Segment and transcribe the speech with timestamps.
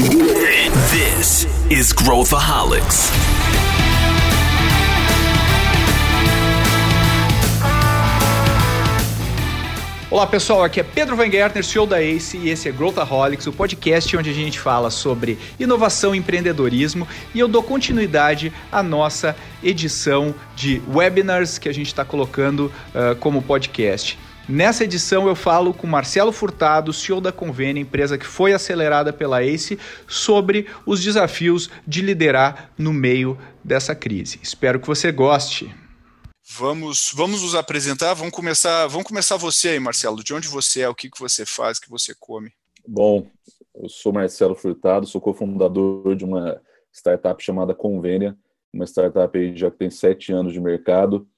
[0.00, 3.10] This is Growthaholics.
[10.10, 13.52] Olá pessoal, aqui é Pedro Van Gertner, CEO da ACE e esse é Growthaholics, o
[13.52, 19.36] podcast onde a gente fala sobre inovação e empreendedorismo e eu dou continuidade à nossa
[19.62, 24.18] edição de webinars que a gente está colocando uh, como podcast.
[24.48, 29.42] Nessa edição eu falo com Marcelo Furtado, CEO da Convênia, empresa que foi acelerada pela
[29.42, 29.78] ACE,
[30.08, 34.40] sobre os desafios de liderar no meio dessa crise.
[34.42, 35.72] Espero que você goste.
[36.58, 38.12] Vamos, vamos nos apresentar.
[38.14, 38.88] Vamos começar.
[38.88, 40.22] Vamos começar você aí, Marcelo.
[40.24, 40.88] De onde você é?
[40.88, 41.78] O que, que você faz?
[41.78, 42.50] O que você come?
[42.86, 43.30] Bom,
[43.74, 46.60] eu sou Marcelo Furtado, sou cofundador de uma
[46.92, 48.36] startup chamada Convênia,
[48.72, 51.28] uma startup aí já que tem sete anos de mercado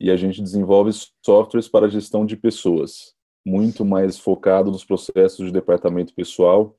[0.00, 0.90] e a gente desenvolve
[1.24, 3.14] softwares para gestão de pessoas,
[3.44, 6.76] muito mais focado nos processos de departamento pessoal,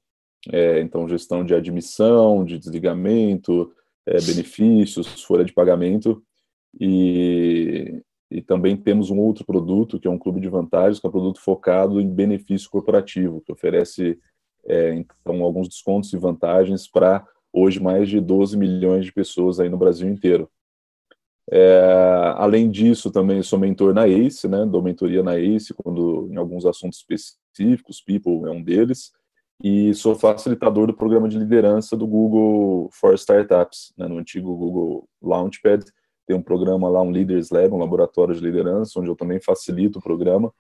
[0.52, 3.72] é, então gestão de admissão, de desligamento,
[4.08, 6.24] é, benefícios, folha de pagamento
[6.80, 11.10] e, e também temos um outro produto, que é um clube de vantagens, que é
[11.10, 14.18] um produto focado em benefício corporativo, que oferece
[14.66, 19.70] é, então alguns descontos e vantagens para hoje mais de 12 milhões de pessoas aí
[19.70, 20.50] no Brasil inteiro.
[21.54, 26.38] É, além disso, também sou mentor na ACE, né, dou mentoria na ACE quando, em
[26.38, 29.12] alguns assuntos específicos, People é um deles,
[29.62, 35.10] e sou facilitador do programa de liderança do Google for Startups, né, no antigo Google
[35.22, 35.84] Launchpad,
[36.26, 40.00] tem um programa lá, um Leaders Lab, um laboratório de liderança, onde eu também facilito
[40.00, 40.54] o programa.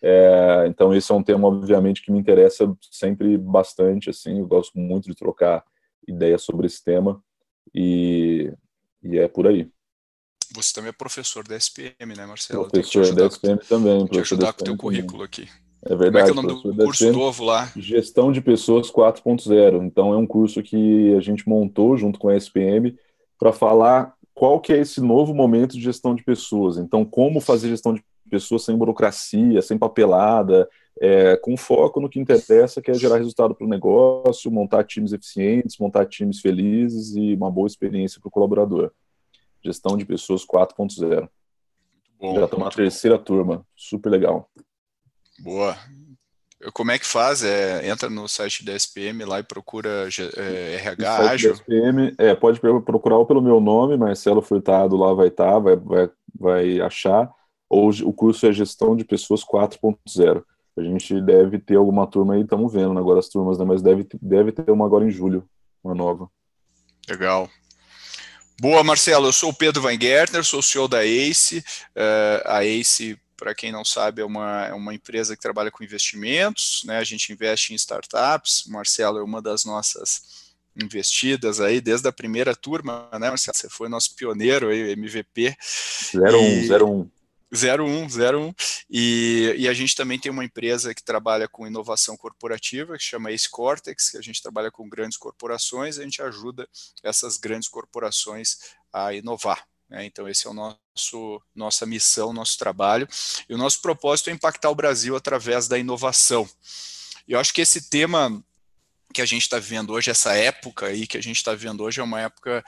[0.00, 4.78] É, então, esse é um tema, obviamente, que me interessa sempre bastante, assim, eu gosto
[4.78, 5.64] muito de trocar
[6.06, 7.20] ideias sobre esse tema,
[7.74, 8.52] e,
[9.02, 9.68] e é por aí.
[10.62, 12.68] Você também é professor da SPM, né, Marcelo?
[12.68, 14.06] Professor da SPM também.
[14.06, 15.48] Te ajudar com o teu currículo aqui.
[15.86, 16.32] É verdade.
[16.32, 17.70] Como é que é o nome do curso novo lá?
[17.76, 19.86] Gestão de Pessoas 4.0.
[19.86, 22.96] Então, é um curso que a gente montou junto com a SPM
[23.38, 26.76] para falar qual que é esse novo momento de gestão de pessoas.
[26.76, 30.68] Então, como fazer gestão de pessoas sem burocracia, sem papelada,
[31.00, 35.12] é, com foco no que interessa, que é gerar resultado para o negócio, montar times
[35.12, 38.90] eficientes, montar times felizes e uma boa experiência para o colaborador.
[39.68, 41.28] Gestão de pessoas 4.0.
[42.20, 43.24] Já estou na terceira bom.
[43.24, 44.50] turma, super legal.
[45.38, 45.76] Boa.
[46.72, 47.44] Como é que faz?
[47.44, 51.52] É, entra no site da SPM lá e procura é, RH ágil?
[51.52, 55.76] SPM, é, pode procurar ou pelo meu nome, Marcelo Furtado, lá vai estar, tá, vai,
[55.76, 57.32] vai, vai achar,
[57.70, 60.42] ou o curso é Gestão de Pessoas 4.0.
[60.76, 63.80] A gente deve ter alguma turma aí, estamos vendo né, agora as turmas, né, mas
[63.80, 65.48] deve, deve ter uma agora em julho,
[65.82, 66.28] uma nova.
[67.08, 67.48] Legal.
[68.60, 69.28] Boa, Marcelo.
[69.28, 71.58] Eu sou o Pedro Weingertner, sou o CEO da ACE.
[71.58, 75.84] Uh, a ACE para quem não sabe, é uma, é uma empresa que trabalha com
[75.84, 76.98] investimentos, né?
[76.98, 78.66] A gente investe em startups.
[78.66, 83.56] O Marcelo é uma das nossas investidas aí desde a primeira turma, né, Marcelo?
[83.56, 85.56] Você foi nosso pioneiro aí, MVP.
[86.12, 87.10] 01, 01.
[87.52, 88.54] 01, 01.
[88.90, 93.32] E, e a gente também tem uma empresa que trabalha com inovação corporativa, que chama
[93.32, 96.68] Ace Cortex, que a gente trabalha com grandes corporações, a gente ajuda
[97.02, 98.58] essas grandes corporações
[98.92, 99.66] a inovar.
[99.88, 100.04] Né?
[100.04, 103.08] Então, esse é o nosso nossa missão, nosso trabalho.
[103.48, 106.48] E o nosso propósito é impactar o Brasil através da inovação.
[107.26, 108.42] E eu acho que esse tema
[109.12, 112.00] que a gente está vivendo hoje, essa época aí que a gente está vivendo hoje,
[112.00, 112.64] é uma época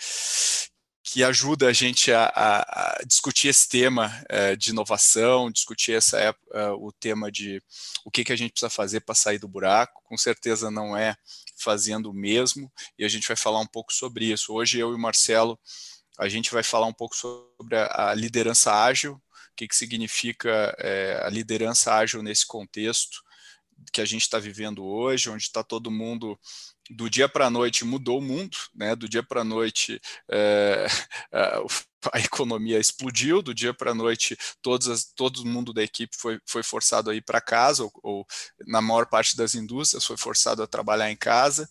[1.12, 6.16] que ajuda a gente a, a, a discutir esse tema é, de inovação, discutir essa
[6.20, 7.60] época, o tema de
[8.04, 10.00] o que, que a gente precisa fazer para sair do buraco.
[10.04, 11.16] Com certeza não é
[11.58, 14.52] fazendo o mesmo, e a gente vai falar um pouco sobre isso.
[14.52, 15.58] Hoje eu e o Marcelo
[16.16, 20.76] a gente vai falar um pouco sobre a, a liderança ágil, o que, que significa
[20.78, 23.20] é, a liderança ágil nesse contexto
[23.92, 26.38] que a gente está vivendo hoje, onde está todo mundo
[26.90, 28.96] do dia para a noite mudou o mundo, né?
[28.96, 30.86] Do dia para a noite é,
[32.12, 36.62] a economia explodiu, do dia para a noite todos todo mundo da equipe foi, foi
[36.62, 38.26] forçado a ir para casa, ou, ou,
[38.66, 41.68] na maior parte das indústrias foi forçado a trabalhar em casa.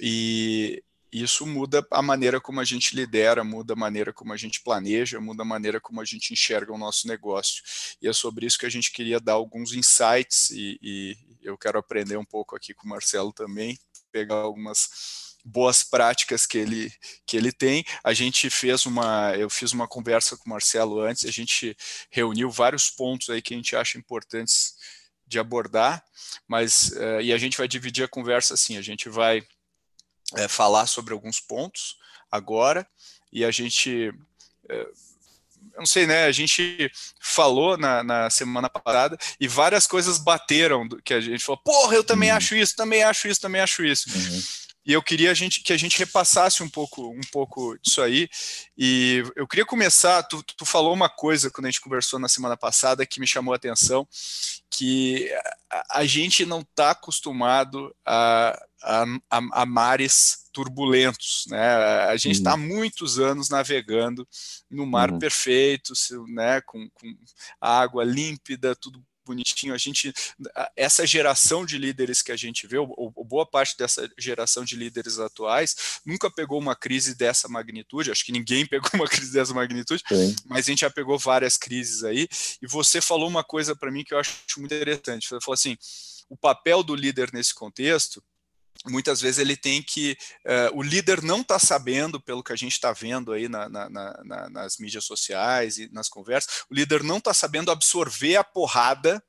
[0.00, 4.62] E, isso muda a maneira como a gente lidera, muda a maneira como a gente
[4.62, 7.62] planeja, muda a maneira como a gente enxerga o nosso negócio.
[8.00, 11.78] E é sobre isso que a gente queria dar alguns insights e, e eu quero
[11.78, 13.78] aprender um pouco aqui com o Marcelo também,
[14.12, 16.92] pegar algumas boas práticas que ele
[17.26, 17.84] que ele tem.
[18.04, 21.76] A gente fez uma, eu fiz uma conversa com o Marcelo antes, a gente
[22.10, 24.74] reuniu vários pontos aí que a gente acha importantes
[25.26, 26.04] de abordar,
[26.46, 29.42] mas uh, e a gente vai dividir a conversa assim, a gente vai
[30.36, 31.96] é, falar sobre alguns pontos
[32.30, 32.86] agora
[33.32, 34.12] e a gente
[34.68, 34.88] é,
[35.76, 36.24] não sei, né?
[36.24, 36.90] A gente
[37.20, 42.04] falou na, na, semana passada e várias coisas bateram que a gente falou, porra, eu
[42.04, 42.36] também uhum.
[42.36, 44.08] acho isso, também acho isso, também acho isso.
[44.08, 44.42] Uhum.
[44.86, 48.28] e eu queria a gente, que a gente repassasse um pouco, um pouco disso aí.
[48.76, 50.22] E eu queria começar.
[50.24, 53.52] Tu, tu falou uma coisa quando a gente conversou na semana passada que me chamou
[53.52, 54.06] a atenção,
[54.70, 55.30] que
[55.70, 61.76] a, a gente não está acostumado a, a, a, mares turbulentos, né?
[62.04, 62.60] A gente está uhum.
[62.60, 64.26] muitos anos navegando
[64.70, 65.18] no mar uhum.
[65.18, 65.92] perfeito,
[66.28, 66.60] né?
[66.62, 67.14] Com, com
[67.60, 69.74] água límpida, tudo bonitinho.
[69.74, 70.12] A gente,
[70.76, 74.76] essa geração de líderes que a gente vê, ou, ou, boa parte dessa geração de
[74.76, 78.10] líderes atuais, nunca pegou uma crise dessa magnitude.
[78.10, 80.36] Acho que ninguém pegou uma crise dessa magnitude, Sim.
[80.46, 82.28] mas a gente já pegou várias crises aí.
[82.60, 85.28] E você falou uma coisa para mim que eu acho muito interessante.
[85.28, 85.76] Você falou assim:
[86.28, 88.22] o papel do líder nesse contexto
[88.88, 92.72] muitas vezes ele tem que uh, o líder não está sabendo pelo que a gente
[92.72, 97.18] está vendo aí na, na, na, nas mídias sociais e nas conversas o líder não
[97.18, 99.22] está sabendo absorver a porrada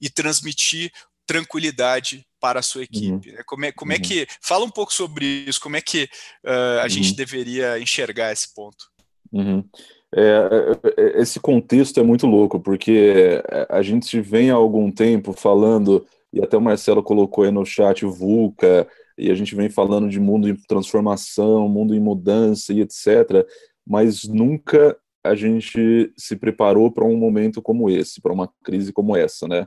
[0.00, 0.92] e transmitir
[1.26, 3.36] tranquilidade para a sua equipe uhum.
[3.46, 4.00] como é como é uhum.
[4.00, 6.04] é que fala um pouco sobre isso como é que
[6.44, 6.88] uh, a uhum.
[6.88, 8.90] gente deveria enxergar esse ponto
[9.32, 9.64] uhum.
[10.14, 15.32] é, é, é, esse contexto é muito louco porque a gente vem há algum tempo
[15.32, 18.88] falando e até o Marcelo colocou aí no chat VUCA,
[19.18, 23.46] e a gente vem falando de mundo em transformação, mundo em mudança e etc.,
[23.86, 29.16] mas nunca a gente se preparou para um momento como esse, para uma crise como
[29.16, 29.66] essa, né?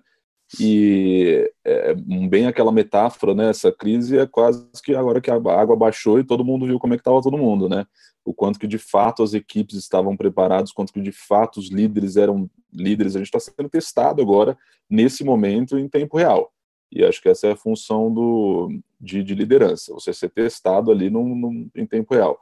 [0.60, 1.94] E é,
[2.30, 3.50] bem aquela metáfora, né?
[3.50, 6.94] Essa crise é quase que agora que a água baixou e todo mundo viu como
[6.94, 7.86] é que estava todo mundo, né?
[8.24, 12.16] O quanto que de fato as equipes estavam preparadas, quanto que de fato os líderes
[12.16, 13.16] eram líderes.
[13.16, 14.58] A gente está sendo testado agora
[14.90, 16.52] nesse momento em tempo real.
[16.92, 21.10] E acho que essa é a função do, de, de liderança, você ser testado ali
[21.10, 22.40] num, num em tempo real.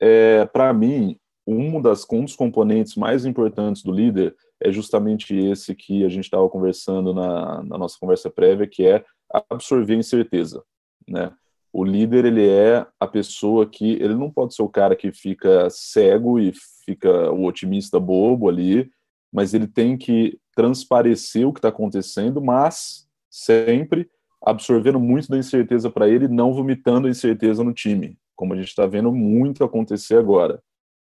[0.00, 5.74] É, Para mim, um, das, um dos componentes mais importantes do líder é justamente esse
[5.74, 9.04] que a gente estava conversando na, na, nossa conversa prévia, que é
[9.50, 10.62] absorver incerteza,
[11.06, 11.32] né?
[11.72, 15.68] O líder, ele é a pessoa que, ele não pode ser o cara que fica
[15.68, 16.52] cego e
[16.84, 18.88] fica o otimista bobo ali,
[19.32, 24.08] mas ele tem que transparecer o que está acontecendo, mas sempre
[24.40, 28.68] absorvendo muito da incerteza para ele, não vomitando a incerteza no time, como a gente
[28.68, 30.62] está vendo muito acontecer agora.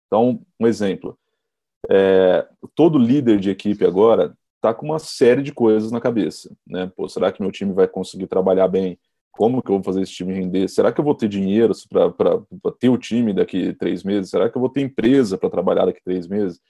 [0.08, 1.18] Então, um exemplo:
[1.90, 6.90] é, todo líder de equipe agora está com uma série de coisas na cabeça, né?
[6.96, 8.98] Pô, será que meu time vai conseguir trabalhar bem?
[9.32, 10.70] Como que eu vou fazer esse time render?
[10.70, 11.74] Será que eu vou ter dinheiro
[12.18, 14.30] para ter o time daqui três meses?
[14.30, 16.62] Será que eu vou ter empresa para trabalhar daqui três meses?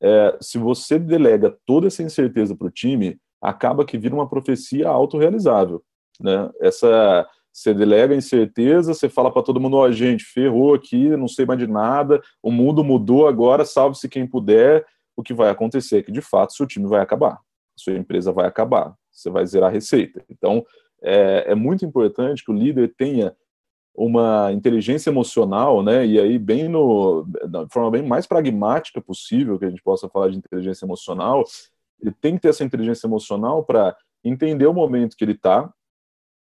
[0.00, 4.88] É, se você delega toda essa incerteza para o time, acaba que vira uma profecia
[4.88, 5.82] autorrealizável,
[6.20, 6.50] né?
[6.60, 11.26] Essa você delega incerteza, você fala para todo mundo, ó, oh, gente, ferrou aqui, não
[11.26, 14.84] sei mais de nada, o mundo mudou agora, salve-se quem puder.
[15.16, 17.40] O que vai acontecer é que, de fato, seu time vai acabar,
[17.74, 20.22] sua empresa vai acabar, você vai zerar a receita.
[20.28, 20.66] Então,
[21.02, 23.34] é, é muito importante que o líder tenha
[23.94, 26.06] uma inteligência emocional, né?
[26.06, 30.28] E aí bem no da forma bem mais pragmática possível que a gente possa falar
[30.28, 31.42] de inteligência emocional,
[32.00, 35.72] ele tem que ter essa inteligência emocional para entender o momento que ele está,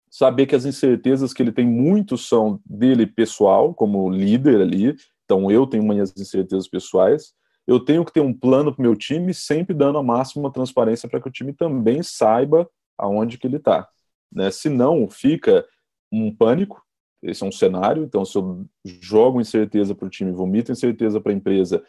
[0.09, 4.95] saber que as incertezas que ele tem muito são dele pessoal, como líder ali.
[5.25, 7.33] Então eu tenho minhas incertezas pessoais.
[7.67, 11.07] Eu tenho que ter um plano para o meu time, sempre dando a máxima transparência
[11.07, 13.87] para que o time também saiba aonde que ele está.
[14.31, 14.49] Né?
[14.49, 15.65] Senão fica
[16.11, 16.83] um pânico.
[17.21, 18.03] Esse é um cenário.
[18.03, 21.83] Então, se eu jogo incerteza para o time, vomito incerteza para a empresa,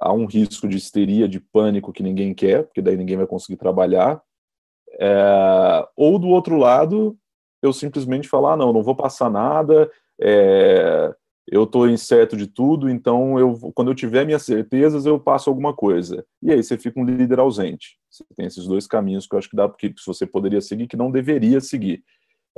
[0.00, 3.56] há um risco de histeria, de pânico que ninguém quer, porque daí ninguém vai conseguir
[3.56, 4.20] trabalhar.
[5.00, 7.16] É, ou do outro lado,
[7.62, 11.14] eu simplesmente falar, ah, não, não vou passar nada, é,
[11.46, 15.74] eu estou incerto de tudo, então eu, quando eu tiver minhas certezas, eu passo alguma
[15.74, 16.24] coisa.
[16.42, 17.98] E aí você fica um líder ausente.
[18.10, 20.96] Você tem esses dois caminhos que eu acho que dá que você poderia seguir, que
[20.96, 22.02] não deveria seguir.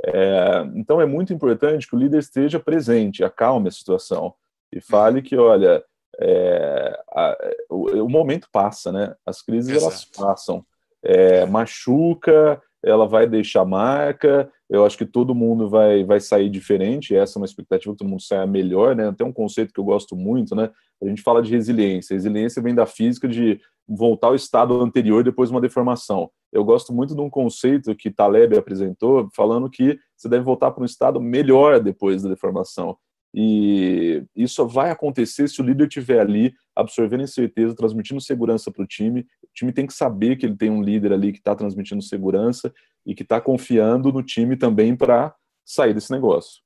[0.05, 4.33] É, então é muito importante que o líder esteja presente, acalme a situação
[4.71, 5.83] e fale que, olha,
[6.19, 7.37] é, a,
[7.69, 9.15] o, o, momento passa, né?
[9.25, 9.85] As crises Exato.
[9.85, 10.65] elas passam.
[11.03, 14.51] É, machuca, ela vai deixar marca.
[14.69, 17.15] Eu acho que todo mundo vai, vai sair diferente.
[17.15, 19.13] Essa é uma expectativa que todo mundo saia melhor, né?
[19.17, 20.69] Tem um conceito que eu gosto muito, né?
[21.01, 22.15] A gente fala de resiliência.
[22.15, 26.29] Resiliência vem da física de voltar ao estado anterior depois de uma deformação.
[26.51, 30.81] Eu gosto muito de um conceito que Taleb apresentou, falando que você deve voltar para
[30.81, 32.97] um estado melhor depois da deformação.
[33.33, 38.87] E isso vai acontecer se o líder estiver ali absorvendo incerteza, transmitindo segurança para o
[38.87, 39.21] time.
[39.43, 42.73] O time tem que saber que ele tem um líder ali que está transmitindo segurança
[43.05, 46.61] e que está confiando no time também para sair desse negócio.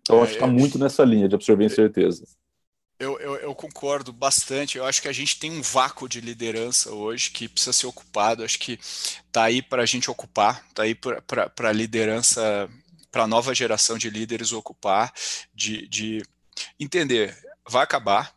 [0.00, 2.24] Então, é, acho que está muito nessa linha de absorver incerteza.
[2.98, 4.76] Eu, eu, eu, concordo bastante.
[4.76, 8.44] Eu acho que a gente tem um vácuo de liderança hoje que precisa ser ocupado.
[8.44, 12.68] Acho que está aí para a gente ocupar, está aí para a liderança
[13.10, 15.12] para a nova geração de líderes ocupar,
[15.54, 16.22] de, de
[16.78, 17.36] entender,
[17.68, 18.34] vai acabar.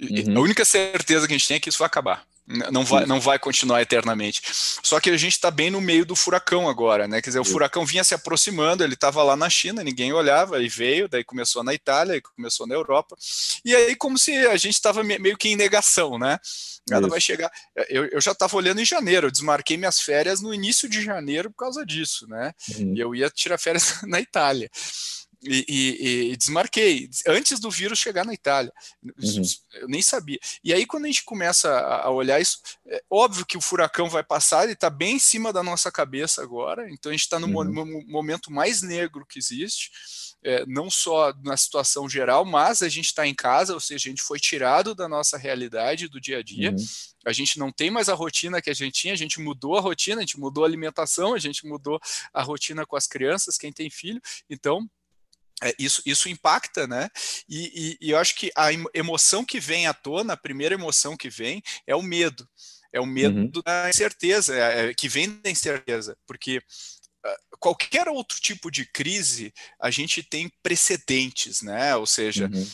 [0.00, 0.38] Uhum.
[0.38, 2.26] A única certeza que a gente tem é que isso vai acabar.
[2.70, 4.42] Não vai, não vai continuar eternamente.
[4.82, 7.22] Só que a gente está bem no meio do furacão agora, né?
[7.22, 10.68] Quer dizer, o furacão vinha se aproximando, ele estava lá na China, ninguém olhava, e
[10.68, 13.16] veio, daí começou na Itália, começou na Europa.
[13.64, 16.38] E aí, como se a gente estava meio que em negação, né?
[16.88, 17.50] Nada vai chegar.
[17.88, 21.50] Eu, eu já estava olhando em janeiro, eu desmarquei minhas férias no início de janeiro
[21.50, 22.52] por causa disso, né?
[22.76, 22.94] Uhum.
[22.96, 24.68] E eu ia tirar férias na Itália.
[25.42, 28.72] E, e, e, desmarquei antes do vírus chegar na Itália.
[29.02, 29.42] Uhum.
[29.74, 30.38] Eu nem sabia.
[30.62, 34.22] E aí, quando a gente começa a, olhar isso, é óbvio que o furacão vai
[34.22, 36.90] passar, ele está bem em cima da nossa cabeça agora.
[36.90, 38.04] Então, a gente está no uhum.
[38.06, 39.90] momento mais negro que existe.
[40.42, 44.10] É, não só na situação geral, mas a gente está em casa, ou seja, a
[44.10, 46.70] gente foi tirado da nossa realidade do dia a dia.
[46.70, 46.76] Uhum.
[47.26, 49.80] A gente não tem mais a rotina que a gente tinha, a gente mudou a
[49.80, 52.00] rotina, a gente mudou a alimentação, a gente mudou
[52.32, 54.20] a rotina com as crianças, quem tem filho.
[54.48, 54.88] Então,
[55.62, 57.08] é, isso, isso impacta, né?
[57.48, 61.16] E, e, e, eu acho que a emoção que vem à tona, a primeira emoção
[61.16, 62.48] que vem, é o medo.
[62.92, 63.62] É o medo uhum.
[63.64, 69.52] da incerteza, é, é, que vem da incerteza, porque uh, qualquer outro tipo de crise,
[69.80, 71.94] a gente tem precedentes, né?
[71.94, 72.66] Ou seja, uhum.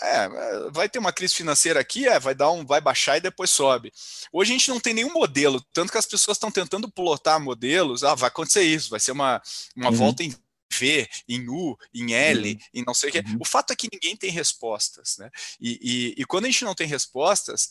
[0.00, 0.28] É,
[0.70, 3.92] vai ter uma crise financeira aqui, é, vai dar um, vai baixar e depois sobe.
[4.32, 8.04] Hoje a gente não tem nenhum modelo, tanto que as pessoas estão tentando pilotar modelos.
[8.04, 9.42] Ah, vai acontecer isso, vai ser uma,
[9.74, 9.96] uma uhum.
[9.96, 10.32] volta em
[10.72, 12.58] V, em U, em L, uhum.
[12.74, 13.18] em não sei o que.
[13.20, 13.38] Uhum.
[13.40, 15.30] O fato é que ninguém tem respostas, né?
[15.60, 17.68] E, e, e quando a gente não tem respostas,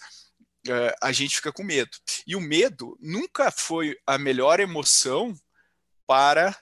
[0.67, 1.91] uh, a gente fica com medo.
[2.25, 5.36] E o medo nunca foi a melhor emoção
[6.08, 6.58] para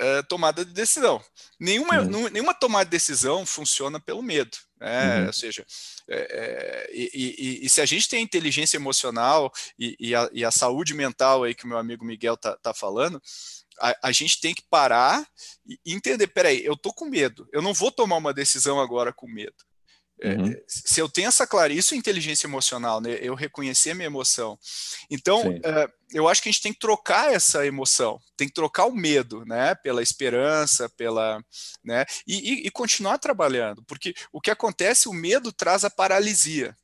[0.00, 1.22] uh, tomada de decisão.
[1.58, 2.28] Nenhuma, uhum.
[2.28, 4.56] nenhuma tomada de decisão funciona pelo medo.
[4.82, 5.20] Né?
[5.20, 5.26] Uhum.
[5.26, 5.64] Ou seja,
[6.08, 10.50] é, e, e, e, se a gente tem a inteligência emocional e, a, e, a,
[10.50, 13.22] saúde mental aí que o meu amigo Miguel tá, tá falando,
[13.80, 15.26] a, a, gente tem que parar
[15.66, 19.28] e entender, peraí, eu tô com medo, eu não vou tomar uma decisão agora com
[19.28, 19.54] medo.
[20.22, 20.54] É, uhum.
[20.68, 23.18] se eu tenho essa clareza, isso é inteligência emocional, né?
[23.20, 24.56] Eu reconhecer a minha emoção.
[25.10, 28.84] Então, uh, eu acho que a gente tem que trocar essa emoção, tem que trocar
[28.86, 29.74] o medo, né?
[29.74, 31.42] Pela esperança, pela,
[31.84, 32.04] né?
[32.24, 36.76] E, e, e continuar trabalhando, porque o que acontece, o medo traz a paralisia.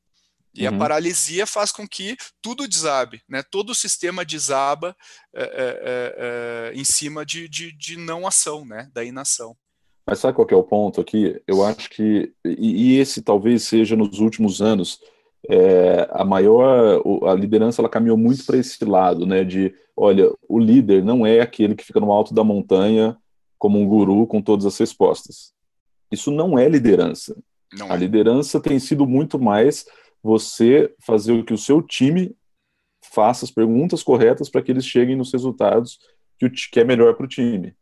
[0.59, 0.75] E uhum.
[0.75, 3.45] a paralisia faz com que tudo desabe, né?
[3.49, 4.97] todo o sistema desaba
[5.33, 8.91] é, é, é, em cima de, de, de, não ação, né?
[8.93, 9.57] da inação.
[10.05, 11.41] Mas sabe qual é o ponto aqui?
[11.47, 14.99] Eu acho que, e, e esse talvez seja nos últimos anos,
[15.49, 19.45] é, a maior, a liderança ela caminhou muito para esse lado, né?
[19.45, 23.17] De, olha, o líder não é aquele que fica no alto da montanha
[23.59, 25.53] como um guru com todas as respostas.
[26.11, 27.37] Isso não é liderança.
[27.73, 27.99] Não a é.
[27.99, 29.87] liderança tem sido muito mais
[30.23, 32.35] você fazer o que o seu time
[33.13, 35.99] faça as perguntas corretas para que eles cheguem nos resultados
[36.39, 37.75] que, que é melhor para o time.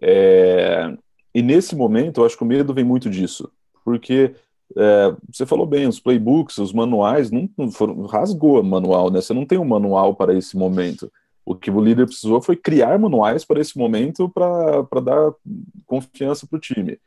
[0.00, 0.96] É,
[1.34, 3.50] e nesse momento, eu acho que o medo vem muito disso,
[3.84, 4.34] porque
[4.76, 9.20] é, você falou bem, os playbooks, os manuais, não, não foram, rasgou o manual, né?
[9.20, 11.10] Você não tem um manual para esse momento.
[11.44, 15.32] O que o líder precisou foi criar manuais para esse momento para dar
[15.86, 16.98] confiança para o time.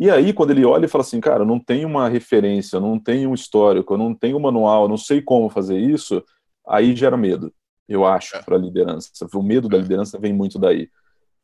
[0.00, 3.26] E aí, quando ele olha e fala assim, cara, não tem uma referência, não tem
[3.26, 6.24] um histórico, não tem um manual, não sei como fazer isso,
[6.66, 7.52] aí gera medo,
[7.86, 8.42] eu acho, é.
[8.42, 9.10] para a liderança.
[9.34, 9.80] O medo da é.
[9.80, 10.88] liderança vem muito daí.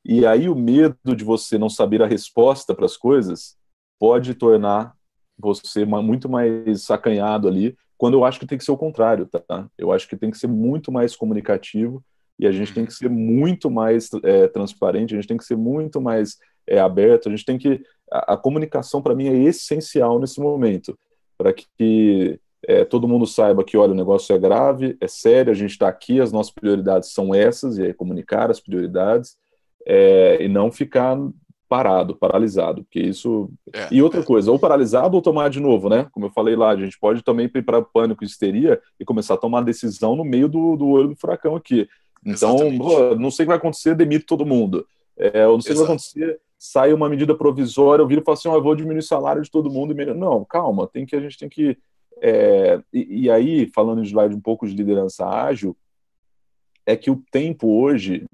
[0.02, 3.58] E aí, o medo de você não saber a resposta para as coisas
[3.98, 4.94] pode tornar
[5.38, 9.68] você muito mais sacanhado ali, quando eu acho que tem que ser o contrário, tá?
[9.76, 12.02] Eu acho que tem que ser muito mais comunicativo
[12.38, 15.56] e a gente tem que ser muito mais é, transparente, a gente tem que ser
[15.56, 20.18] muito mais é, aberto, a gente tem que a, a comunicação para mim é essencial
[20.18, 20.98] nesse momento,
[21.36, 25.54] para que é, todo mundo saiba que, olha, o negócio é grave, é sério, a
[25.54, 29.36] gente está aqui, as nossas prioridades são essas, e é comunicar as prioridades,
[29.86, 31.16] é, e não ficar
[31.68, 33.50] parado, paralisado, porque isso...
[33.72, 34.22] É, e outra é.
[34.22, 36.06] coisa, ou paralisado ou tomar de novo, né?
[36.12, 39.34] Como eu falei lá, a gente pode também ir para pânico e histeria e começar
[39.34, 41.88] a tomar decisão no meio do, do olho do furacão aqui.
[42.24, 42.56] Então,
[43.18, 44.86] não sei o que vai acontecer, demito todo mundo.
[45.16, 48.24] É, eu não sei o que vai acontecer, sai uma medida provisória, eu viro e
[48.24, 50.00] falo assim, oh, eu vou diminuir o salário de todo mundo.
[50.00, 51.78] E não, calma, tem que a gente tem que
[52.20, 55.76] é, e, e, aí, falando de slide um pouco de liderança ágil,
[56.84, 58.24] é que o tempo hoje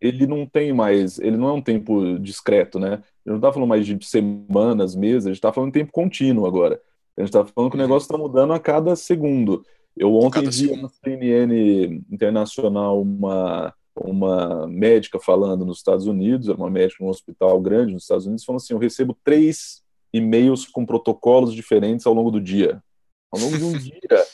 [0.00, 2.94] ele não tem mais, ele não é um tempo discreto, né?
[3.24, 6.46] Ele não está falando mais de semanas, meses, a gente está falando de tempo contínuo
[6.46, 6.80] agora.
[7.16, 9.64] A gente está falando que o negócio está mudando a cada segundo.
[9.96, 17.02] Eu ontem vi na CNN internacional uma uma médica falando nos Estados Unidos, uma médica
[17.04, 19.82] num hospital grande nos Estados Unidos, falando assim: eu recebo três
[20.12, 22.82] e-mails com protocolos diferentes ao longo do dia.
[23.30, 24.24] Ao longo de um dia.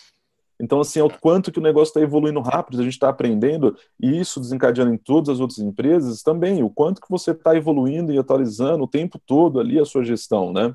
[0.58, 3.76] Então, assim, é o quanto que o negócio está evoluindo rápido, a gente está aprendendo,
[4.00, 8.10] e isso desencadeando em todas as outras empresas também, o quanto que você está evoluindo
[8.10, 10.74] e atualizando o tempo todo ali a sua gestão, né?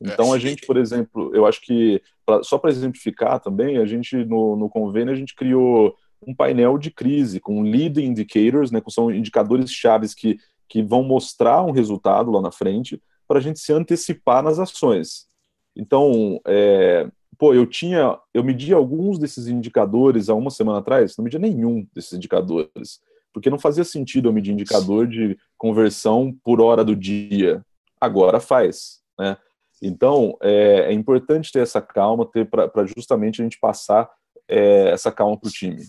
[0.00, 4.16] Então, a gente, por exemplo, eu acho que, pra, só para exemplificar também, a gente,
[4.24, 5.94] no, no convênio, a gente criou
[6.26, 11.02] um painel de crise com lead indicators, né, que são indicadores chaves que, que vão
[11.02, 15.28] mostrar um resultado lá na frente, para a gente se antecipar nas ações.
[15.76, 17.08] Então, é,
[17.38, 21.86] pô, eu tinha, eu medi alguns desses indicadores há uma semana atrás, não media nenhum
[21.94, 23.00] desses indicadores,
[23.32, 27.64] porque não fazia sentido eu medir indicador de conversão por hora do dia.
[28.00, 29.36] Agora faz, né?
[29.82, 34.10] Então, é, é importante ter essa calma, ter para justamente a gente passar
[34.46, 35.82] é, essa calma para o time.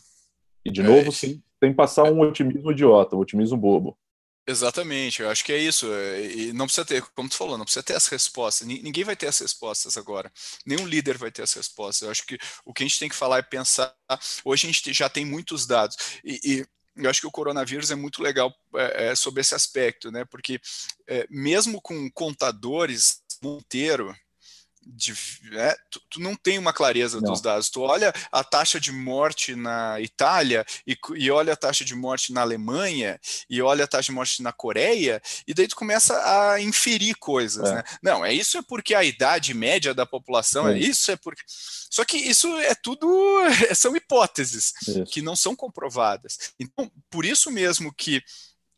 [0.66, 3.98] E, de é, novo, sim, tem que passar um otimismo idiota, um otimismo bobo.
[4.48, 5.92] Exatamente, eu acho que é isso.
[5.94, 8.68] É, e não precisa ter, como tu falou, não precisa ter as respostas.
[8.68, 10.32] Ninguém vai ter as respostas agora.
[10.66, 12.02] Nenhum líder vai ter as respostas.
[12.02, 13.94] Eu acho que o que a gente tem que falar é pensar.
[14.44, 15.96] Hoje a gente já tem muitos dados.
[16.24, 16.66] E, e
[16.96, 20.26] eu acho que o coronavírus é muito legal é, é, sobre esse aspecto, né?
[20.26, 20.60] Porque
[21.08, 24.16] é, mesmo com contadores Monteiro,
[24.86, 25.14] de,
[25.54, 27.32] é, tu, tu, não tem uma clareza não.
[27.32, 27.70] dos dados.
[27.70, 32.34] Tu olha a taxa de morte na Itália e, e, olha a taxa de morte
[32.34, 33.20] na Alemanha
[33.50, 36.16] e olha a taxa de morte na Coreia e daí tu começa
[36.52, 37.76] a inferir coisas, é.
[37.76, 37.84] né?
[38.02, 41.44] Não, é isso é porque a idade média da população é, é isso é porque
[41.90, 43.08] só que isso é tudo
[43.76, 45.04] são hipóteses isso.
[45.06, 46.54] que não são comprovadas.
[46.60, 48.24] Então, por isso mesmo que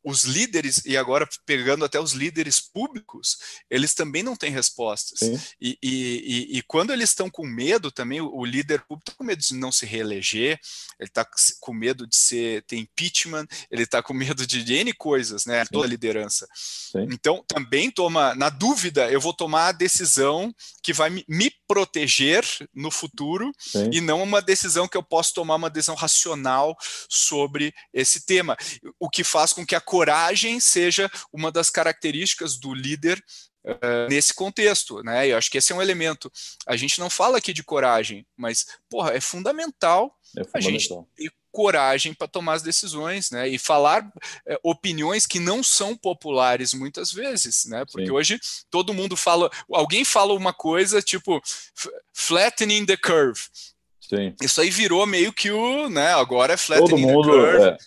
[0.03, 3.38] os líderes, e agora pegando até os líderes públicos,
[3.69, 5.22] eles também não têm respostas.
[5.62, 9.17] E, e, e, e, quando eles estão com medo também, o, o líder público está
[9.17, 10.60] com medo de não se reeleger,
[11.00, 11.25] ele está
[11.60, 15.63] com medo de ser, ter impeachment, ele está com medo de, de N coisas, né?
[15.63, 15.72] Sim.
[15.72, 16.48] Toda a liderança.
[16.53, 17.07] Sim.
[17.12, 22.45] Então, também toma, na dúvida, eu vou tomar a decisão que vai me, me proteger
[22.74, 23.89] no futuro Sim.
[23.91, 26.75] e não uma decisão que eu posso tomar uma decisão racional
[27.10, 28.57] sobre esse tema.
[29.00, 33.23] O que faz com que a coragem seja uma das características do líder
[33.63, 35.27] uh, nesse contexto, né?
[35.27, 36.31] Eu acho que esse é um elemento.
[36.65, 40.57] A gente não fala aqui de coragem, mas, porra, é fundamental, é fundamental.
[40.57, 43.48] a gente ter coragem para tomar as decisões, né?
[43.48, 44.11] E falar
[44.48, 47.85] é, opiniões que não são populares muitas vezes, né?
[47.85, 48.11] Porque Sim.
[48.11, 48.39] hoje
[48.72, 51.39] todo mundo fala, alguém fala uma coisa tipo
[52.11, 53.41] flattening the curve.
[54.01, 54.33] Sim.
[54.41, 56.13] Isso aí virou meio que o, né?
[56.15, 57.65] Agora é flattening todo mundo, the curve.
[57.68, 57.77] É.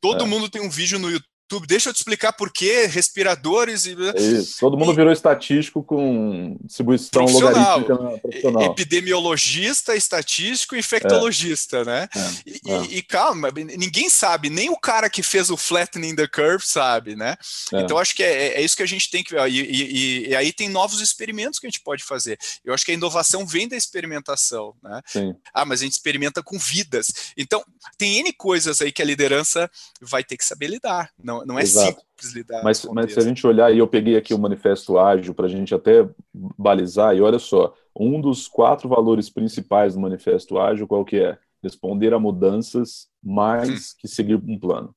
[0.00, 0.26] Todo é.
[0.26, 1.29] mundo tem um vídeo no YouTube
[1.66, 3.96] Deixa eu te explicar por quê, respiradores e.
[4.14, 4.60] É isso.
[4.60, 4.96] Todo mundo e...
[4.96, 8.62] virou estatístico com distribuição logarítmica profissional.
[8.64, 11.84] Epidemiologista, estatístico e infectologista, é.
[11.84, 12.08] né?
[12.14, 12.30] É.
[12.46, 12.82] E, é.
[12.98, 17.36] E, calma, ninguém sabe, nem o cara que fez o flattening the curve sabe, né?
[17.72, 17.80] É.
[17.80, 19.48] Então acho que é, é, isso que a gente tem que ver.
[19.50, 22.38] E, e, aí tem novos experimentos que a gente pode fazer.
[22.64, 25.00] Eu acho que a inovação vem da experimentação, né?
[25.06, 25.34] Sim.
[25.52, 27.32] Ah, mas a gente experimenta com vidas.
[27.36, 27.64] Então,
[27.96, 31.10] tem N coisas aí que a liderança vai ter que saber lidar.
[31.22, 32.00] Não, não, é Exato.
[32.00, 32.62] simples lidar.
[32.62, 35.48] Mas, mas se a gente olhar, e eu peguei aqui o manifesto ágil para a
[35.48, 41.04] gente até balizar, e olha só, um dos quatro valores principais do manifesto ágil, qual
[41.04, 41.38] que é?
[41.62, 43.96] Responder a mudanças mais hum.
[43.98, 44.94] que seguir um plano.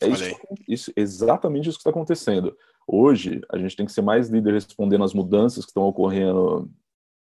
[0.00, 0.24] É isso,
[0.68, 2.56] isso, exatamente isso que está acontecendo.
[2.86, 6.70] Hoje, a gente tem que ser mais líder respondendo às mudanças que estão ocorrendo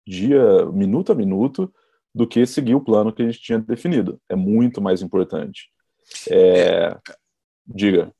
[0.07, 1.73] dia, minuto a minuto,
[2.15, 4.21] do que seguir o plano que a gente tinha definido.
[4.29, 5.71] É muito mais importante.
[6.31, 6.97] É,
[7.67, 8.13] diga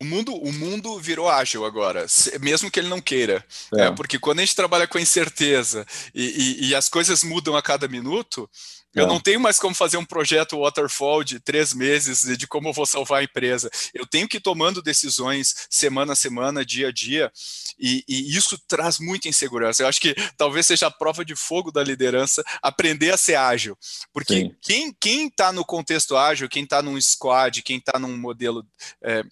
[0.00, 2.06] o mundo, o mundo virou ágil agora,
[2.40, 3.44] mesmo que ele não queira.
[3.74, 3.82] É.
[3.82, 7.62] É, porque quando a gente trabalha com incerteza e, e, e as coisas mudam a
[7.62, 8.48] cada minuto,
[8.94, 9.06] eu é.
[9.06, 12.86] não tenho mais como fazer um projeto waterfall de três meses de como eu vou
[12.86, 13.70] salvar a empresa.
[13.94, 17.30] Eu tenho que ir tomando decisões semana a semana, dia a dia,
[17.78, 19.82] e, e isso traz muita insegurança.
[19.82, 23.76] Eu acho que talvez seja a prova de fogo da liderança aprender a ser ágil.
[24.12, 24.94] Porque Sim.
[24.98, 28.66] quem está no contexto ágil, quem está num squad, quem está num modelo
[29.04, 29.22] é,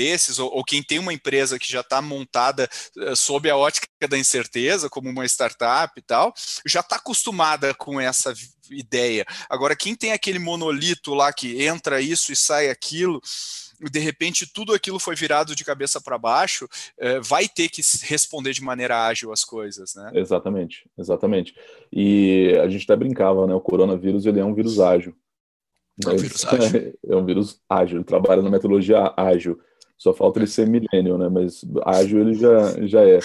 [0.00, 3.86] desses, ou, ou, quem tem uma empresa que já está montada uh, sob a ótica
[4.08, 6.32] da incerteza, como uma startup e tal,
[6.66, 8.32] já está acostumada com essa
[8.70, 9.26] ideia.
[9.48, 13.20] Agora, quem tem aquele monolito lá que entra isso e sai aquilo,
[13.90, 18.54] de repente tudo aquilo foi virado de cabeça para baixo, uh, vai ter que responder
[18.54, 20.12] de maneira ágil as coisas, né?
[20.14, 21.54] Exatamente, exatamente.
[21.92, 23.54] E a gente até brincava, né?
[23.54, 25.14] O coronavírus ele é um vírus ágil.
[26.06, 26.94] É um vírus ágil.
[27.06, 29.60] É um vírus ágil, trabalha na metodologia ágil.
[30.00, 31.28] Só falta ele ser millennial, né?
[31.28, 33.18] Mas ágil ele já, já é.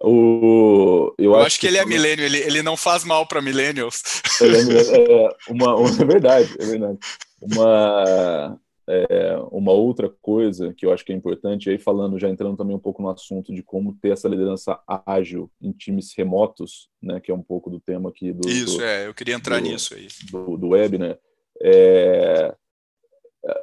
[0.00, 3.42] O, eu, eu acho, acho, que, ele é milênio, ele, ele não faz mal para
[3.42, 4.02] millennials.
[4.40, 6.98] É, é, uma, uma, é verdade, é verdade.
[7.40, 12.56] Uma, é, uma outra coisa que eu acho que é importante, aí falando, já entrando
[12.56, 17.20] também um pouco no assunto de como ter essa liderança ágil em times remotos, né,
[17.20, 18.48] que é um pouco do tema aqui do.
[18.48, 20.08] Isso, do, é, eu queria entrar do, nisso aí.
[20.30, 21.18] Do, do web, né?
[21.62, 22.54] É,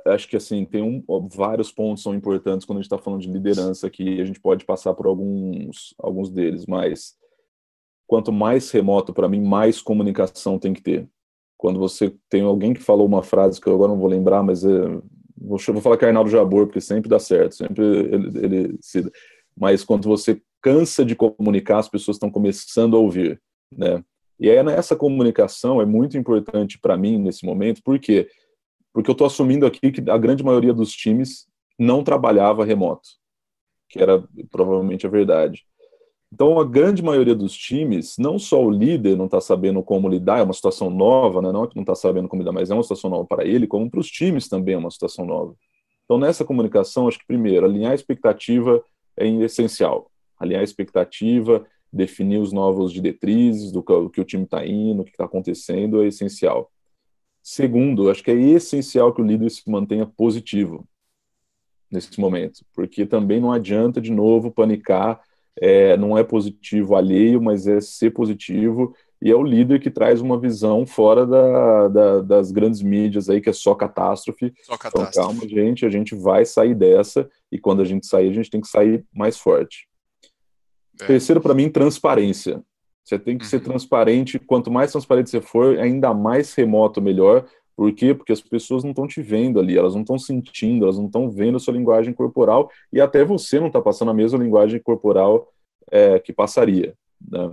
[0.08, 3.32] acho que assim tem um, vários pontos são importantes quando a gente está falando de
[3.32, 7.16] liderança aqui a gente pode passar por alguns alguns deles mas
[8.08, 11.10] quanto mais remoto para mim mais comunicação tem que ter
[11.64, 14.66] quando você tem alguém que falou uma frase que eu agora não vou lembrar, mas
[14.66, 14.86] é,
[15.38, 19.10] vou, vou falar que é Arnaldo Jabor, porque sempre dá certo, sempre ele, ele se,
[19.58, 23.42] mas quando você cansa de comunicar, as pessoas estão começando a ouvir,
[23.72, 24.04] né?
[24.38, 28.28] E é nessa comunicação é muito importante para mim nesse momento, por quê?
[28.94, 33.10] Porque eu estou assumindo aqui que a grande maioria dos times não trabalhava remoto,
[33.90, 35.66] que era provavelmente a verdade.
[36.32, 40.40] Então, a grande maioria dos times, não só o líder não está sabendo como lidar,
[40.40, 41.52] é uma situação nova, né?
[41.52, 43.68] não é que não está sabendo como lidar, mas é uma situação nova para ele,
[43.68, 45.56] como para os times também é uma situação nova.
[46.06, 48.84] Então, nessa comunicação, acho que, primeiro, alinhar a expectativa
[49.16, 50.10] é essencial.
[50.40, 55.12] Alinhar a expectativa, definir os novos diretrizes do que, o time está indo, o que
[55.12, 56.72] está acontecendo, é essencial.
[57.44, 60.88] Segundo, acho que é essencial que o líder se mantenha positivo
[61.92, 65.22] nesse momento, porque também não adianta, de novo, panicar
[65.60, 70.20] é, não é positivo alheio, mas é ser positivo, e é o líder que traz
[70.20, 74.54] uma visão fora da, da, das grandes mídias aí, que é só catástrofe.
[74.64, 75.10] Só catástrofe.
[75.12, 78.50] Então, calma, gente, a gente vai sair dessa, e quando a gente sair, a gente
[78.50, 79.88] tem que sair mais forte.
[81.00, 81.06] É.
[81.06, 82.62] Terceiro, para mim, transparência.
[83.04, 83.50] Você tem que uhum.
[83.50, 88.14] ser transparente, quanto mais transparente você for, ainda mais remoto, melhor, por quê?
[88.14, 91.30] Porque as pessoas não estão te vendo ali, elas não estão sentindo, elas não estão
[91.30, 95.52] vendo a sua linguagem corporal e até você não está passando a mesma linguagem corporal
[95.92, 96.94] é, que passaria.
[97.20, 97.52] Né?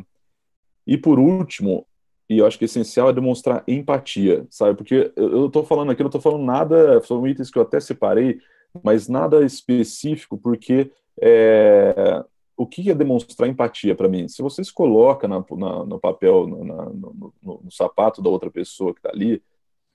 [0.87, 1.87] E por último,
[2.29, 4.77] e eu acho que é essencial é demonstrar empatia, sabe?
[4.77, 8.39] Porque eu estou falando aqui, não estou falando nada, são itens que eu até separei,
[8.85, 12.25] mas nada específico, porque é,
[12.61, 14.29] o que é demonstrar empatia para mim?
[14.29, 18.51] Se você se coloca na, na, no papel, na, no, no, no, sapato da outra
[18.51, 19.42] pessoa que está ali,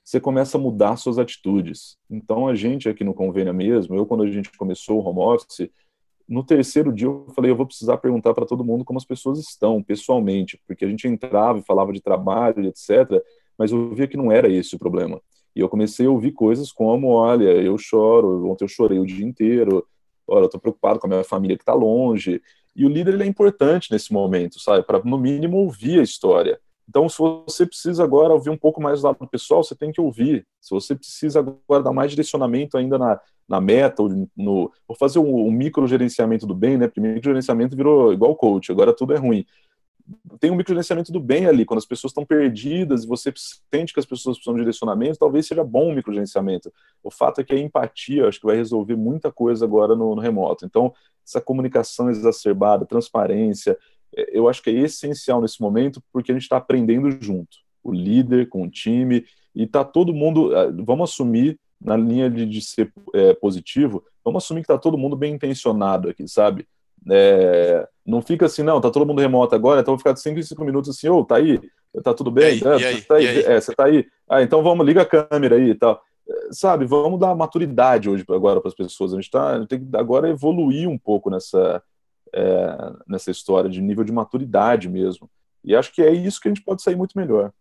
[0.03, 1.95] você começa a mudar suas atitudes.
[2.09, 5.69] Então, a gente aqui no Convênio mesmo, eu, quando a gente começou o home office,
[6.27, 9.37] no terceiro dia eu falei, eu vou precisar perguntar para todo mundo como as pessoas
[9.37, 13.21] estão, pessoalmente, porque a gente entrava e falava de trabalho, etc.,
[13.55, 15.21] mas eu via que não era esse o problema.
[15.55, 19.23] E eu comecei a ouvir coisas como, olha, eu choro, ontem eu chorei o dia
[19.23, 19.85] inteiro,
[20.27, 22.41] olha, eu estou preocupado com a minha família que está longe.
[22.75, 24.83] E o líder ele é importante nesse momento, sabe?
[24.83, 26.59] Para, no mínimo, ouvir a história.
[26.87, 29.99] Então, se você precisa agora ouvir um pouco mais do lado pessoal, você tem que
[29.99, 30.45] ouvir.
[30.61, 35.19] Se você precisa agora dar mais direcionamento ainda na, na meta, ou no, ou fazer
[35.19, 36.87] um, um micro gerenciamento do bem, né?
[36.87, 39.45] Porque micro gerenciamento virou igual coach, agora tudo é ruim.
[40.39, 43.33] Tem um micro gerenciamento do bem ali, quando as pessoas estão perdidas e você
[43.73, 46.71] sente que as pessoas precisam de direcionamento, talvez seja bom um micro gerenciamento.
[47.03, 50.21] O fato é que a empatia, acho que vai resolver muita coisa agora no, no
[50.21, 50.65] remoto.
[50.65, 50.93] Então,
[51.25, 53.77] essa comunicação exacerbada, transparência,
[54.15, 58.47] eu acho que é essencial nesse momento, porque a gente está aprendendo junto, o líder
[58.47, 62.91] com o time, e está todo mundo, ah, vamos assumir, na linha de, de ser
[63.13, 66.67] é, positivo, vamos assumir que está todo mundo bem intencionado aqui, sabe?
[67.09, 70.63] É, não fica assim, não, tá todo mundo remoto agora, então vou ficar 5 cinco
[70.63, 71.59] minutos assim, ô, oh, tá aí,
[72.03, 72.61] tá tudo bem?
[72.63, 73.43] Aí, é, aí, tá aí?
[73.43, 74.05] É, você tá aí?
[74.29, 76.01] Ah, então vamos, liga a câmera aí e tal.
[76.27, 79.13] É, sabe, vamos dar maturidade hoje agora para as pessoas.
[79.13, 81.81] A gente, tá, a gente tem que agora evoluir um pouco nessa,
[82.33, 85.29] é, nessa história de nível de maturidade mesmo.
[85.63, 87.51] E acho que é isso que a gente pode sair muito melhor.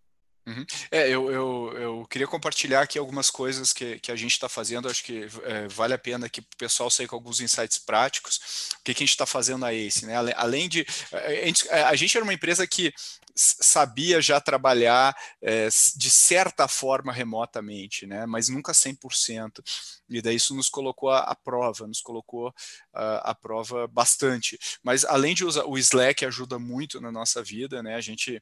[0.47, 0.67] Uhum.
[0.91, 4.89] É, eu, eu, eu queria compartilhar aqui algumas coisas que, que a gente está fazendo,
[4.89, 8.71] acho que é, vale a pena que o pessoal saia com alguns insights práticos.
[8.81, 10.15] O que, que a gente está fazendo a Ace, né?
[10.37, 10.87] Além de.
[11.13, 12.93] A gente, a gente era uma empresa que
[13.35, 18.27] sabia já trabalhar é, de certa forma remotamente, né?
[18.27, 19.61] mas nunca 100%.
[20.09, 22.55] E daí isso nos colocou à, prova, nos colocou
[22.93, 24.59] à prova bastante.
[24.83, 27.95] Mas além de usar o Slack ajuda muito na nossa vida, né?
[27.97, 28.41] A gente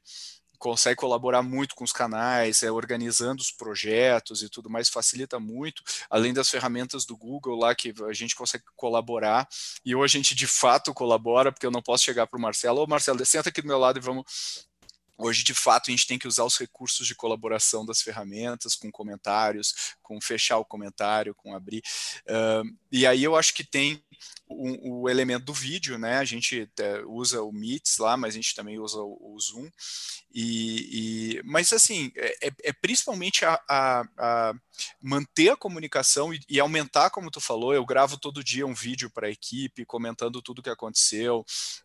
[0.62, 5.83] consegue colaborar muito com os canais, é, organizando os projetos e tudo mais, facilita muito,
[6.09, 9.48] além das ferramentas do Google lá que a gente consegue colaborar,
[9.85, 12.81] e hoje a gente de fato colabora, porque eu não posso chegar para o Marcelo,
[12.81, 14.25] ô Marcelo, senta aqui do meu lado e vamos
[15.18, 18.90] Hoje, de fato, a gente tem que usar os recursos de colaboração das ferramentas, com
[18.90, 21.81] comentários, com fechar o comentário, com abrir.
[22.27, 24.03] Uh, e aí eu acho que tem
[24.53, 26.19] o, o, elemento do vídeo, né?
[26.19, 29.69] A gente é, usa o Meets lá, mas a gente também usa o, o Zoom.
[30.35, 34.55] E, e, mas assim, é, é, é principalmente a, a, a,
[35.01, 37.75] manter a comunicação e, e, aumentar, como tu falou.
[37.75, 41.45] Eu gravo todo dia um vídeo para a equipe, comentando tudo que aconteceu,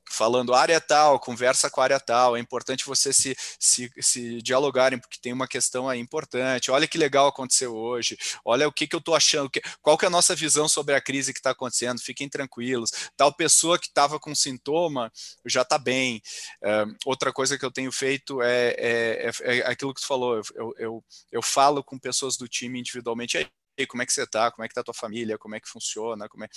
[0.09, 2.37] falando área tal, conversa com a área tal.
[2.37, 6.71] É importante você se, se, se dialogarem, porque tem uma questão aí importante.
[6.71, 8.17] Olha que legal aconteceu hoje.
[8.45, 10.95] Olha o que, que eu estou achando, que, qual que é a nossa visão sobre
[10.95, 11.99] a crise que está acontecendo.
[11.99, 12.56] Fiquem tranquilos.
[13.15, 15.11] Tal pessoa que estava com sintoma
[15.45, 16.21] já está bem.
[16.61, 20.41] Uh, outra coisa que eu tenho feito é, é, é, é aquilo que tu falou.
[20.55, 23.37] Eu, eu, eu falo com pessoas do time individualmente.
[23.37, 25.59] Aí, como é que você está, como é que está a tua família, como é
[25.59, 26.49] que funciona, como é...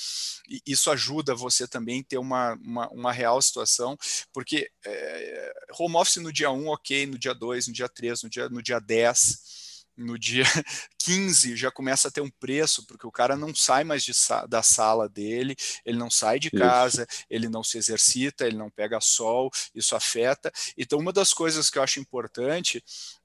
[0.48, 3.96] E isso ajuda você também ter uma, uma, uma real situação,
[4.32, 8.30] porque é, home office no dia 1, ok, no dia 2, no dia 3, no
[8.30, 9.69] dia, no dia 10,
[10.00, 10.44] no dia
[10.98, 14.12] 15 já começa a ter um preço, porque o cara não sai mais de,
[14.48, 17.24] da sala dele, ele não sai de casa, isso.
[17.30, 20.52] ele não se exercita, ele não pega sol, isso afeta.
[20.76, 22.82] Então, uma das coisas que eu acho importante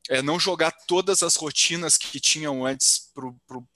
[0.10, 3.28] é não jogar todas as rotinas que tinham antes para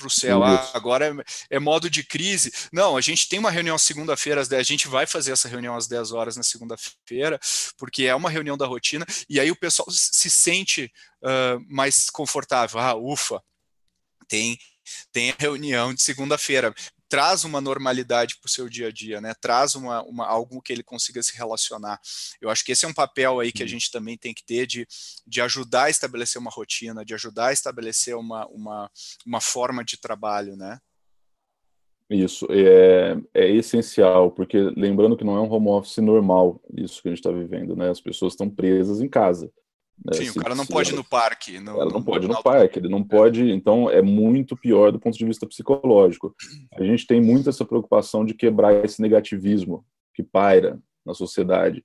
[0.06, 0.44] o céu.
[0.44, 2.52] Ah, agora é, é, modo de crise.
[2.72, 5.76] Não, a gente tem uma reunião segunda-feira às 10, a gente vai fazer essa reunião
[5.76, 7.40] às 10 horas na segunda-feira,
[7.78, 10.92] porque é uma reunião da rotina, e aí o pessoal se sente
[11.24, 12.80] uh, mais confortável.
[12.80, 13.42] Ah, ufa,
[14.28, 14.58] tem,
[15.12, 16.74] tem a reunião de segunda-feira
[17.10, 19.34] traz uma normalidade para o seu dia a dia, né?
[19.42, 22.00] Traz uma, uma, algo que ele consiga se relacionar.
[22.40, 23.70] Eu acho que esse é um papel aí que a uhum.
[23.70, 24.88] gente também tem que ter de,
[25.26, 28.92] de ajudar a estabelecer uma rotina, de ajudar a estabelecer uma, uma,
[29.26, 30.78] uma forma de trabalho, né?
[32.10, 37.08] Isso é, é essencial, porque lembrando que não é um home office normal, isso que
[37.08, 37.90] a gente está vivendo, né?
[37.90, 39.52] As pessoas estão presas em casa.
[40.06, 40.14] Né?
[40.14, 41.60] Sim, se, o cara não pode ir no parque.
[41.60, 45.00] No, ela não pode ir no parque, ele não pode, então é muito pior do
[45.00, 46.34] ponto de vista psicológico.
[46.76, 51.84] A gente tem muito essa preocupação de quebrar esse negativismo que paira na sociedade.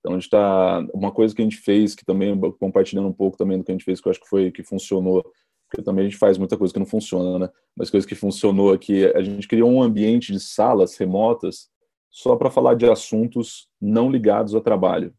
[0.00, 3.36] Então a gente está uma coisa que a gente fez que também compartilhando um pouco
[3.36, 5.24] também do que a gente fez que eu acho que foi que funcionou,
[5.68, 7.50] porque também a gente faz muita coisa que não funciona, né?
[7.76, 11.68] Mas coisa que funcionou aqui, a gente criou um ambiente de salas remotas
[12.10, 15.12] só para falar de assuntos não ligados ao trabalho.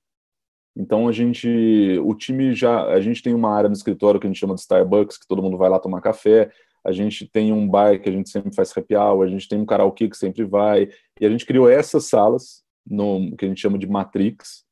[0.76, 4.30] Então a gente, o time já, a gente tem uma área no escritório que a
[4.30, 6.52] gente chama de Starbucks, que todo mundo vai lá tomar café.
[6.86, 9.60] A gente tem um bar que a gente sempre faz happy hour, a gente tem
[9.60, 10.90] um karaokê que sempre vai.
[11.20, 14.64] E a gente criou essas salas, no, que a gente chama de Matrix,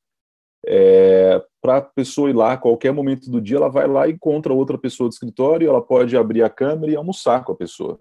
[0.65, 4.11] é, para a pessoa ir lá, a qualquer momento do dia, ela vai lá e
[4.11, 7.99] encontra outra pessoa do escritório, ela pode abrir a câmera e almoçar com a pessoa.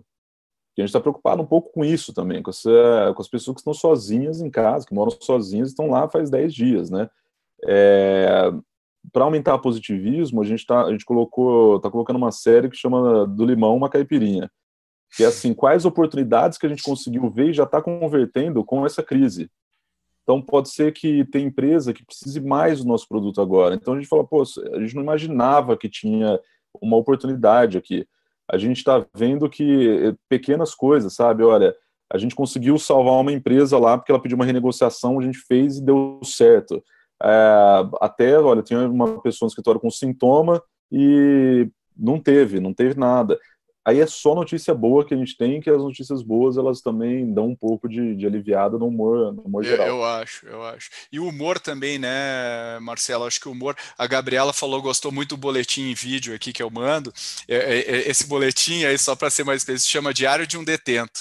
[0.77, 3.55] E a gente está preocupado um pouco com isso também, com, essa, com as pessoas
[3.55, 7.09] que estão sozinhas em casa, que moram sozinhas, estão lá faz 10 dias, né?
[7.64, 8.53] É,
[9.12, 12.77] para aumentar o positivismo, a gente tá, a gente colocou, tá colocando uma série que
[12.77, 14.51] chama do limão uma caipirinha,
[15.16, 18.85] que é assim, quais oportunidades que a gente conseguiu ver e já está convertendo com
[18.85, 19.51] essa crise.
[20.23, 23.77] Então pode ser que tem empresa que precise mais do nosso produto agora.
[23.77, 26.40] Então a gente fala, pô, a gente não imaginava que tinha
[26.83, 28.07] uma oportunidade aqui.
[28.51, 31.45] A gente está vendo que eh, pequenas coisas, sabe?
[31.45, 31.75] Olha,
[32.12, 35.79] a gente conseguiu salvar uma empresa lá porque ela pediu uma renegociação, a gente fez
[35.79, 36.83] e deu certo.
[37.22, 42.98] É, até, olha, tinha uma pessoa no escritório com sintoma e não teve, não teve
[42.98, 43.38] nada.
[43.87, 47.33] Aí é só notícia boa que a gente tem, que as notícias boas elas também
[47.33, 49.87] dão um pouco de, de aliviada no humor, no humor geral.
[49.87, 50.90] Eu, eu, acho, eu acho.
[51.12, 53.24] E o humor também, né, Marcelo?
[53.24, 53.76] Acho que o humor.
[53.96, 57.12] A Gabriela falou, gostou muito do boletim em vídeo aqui que eu mando.
[57.46, 61.20] É, é, esse boletim aí, só para ser mais específico, chama Diário de um Detento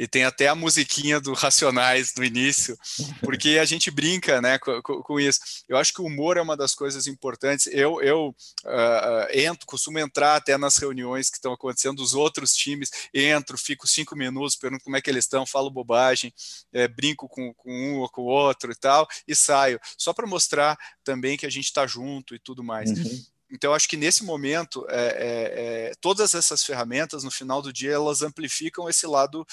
[0.00, 2.74] e tem até a musiquinha do Racionais no início,
[3.20, 5.38] porque a gente brinca né, com, com, isso.
[5.68, 7.66] Eu acho que o humor é uma das coisas importantes.
[7.66, 8.34] Eu, eu
[8.64, 13.86] uh, entro, costumo entrar até nas reuniões que estão acontecendo dos outros times, entro, fico
[13.86, 16.32] cinco minutos, pergunto como é que eles estão, falo bobagem,
[16.72, 20.26] é, brinco com, com um ou com o outro e tal, e saio, só para
[20.26, 22.88] mostrar também que a gente está junto e tudo mais.
[22.88, 23.24] Uhum.
[23.52, 27.92] Então, acho que nesse momento, é, é, é, todas essas ferramentas, no final do dia,
[27.92, 29.44] elas amplificam esse lado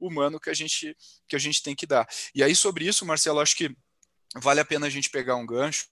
[0.00, 0.96] humano que a gente
[1.28, 2.06] que a gente tem que dar.
[2.34, 3.74] E aí sobre isso, Marcelo, acho que
[4.40, 5.86] vale a pena a gente pegar um gancho.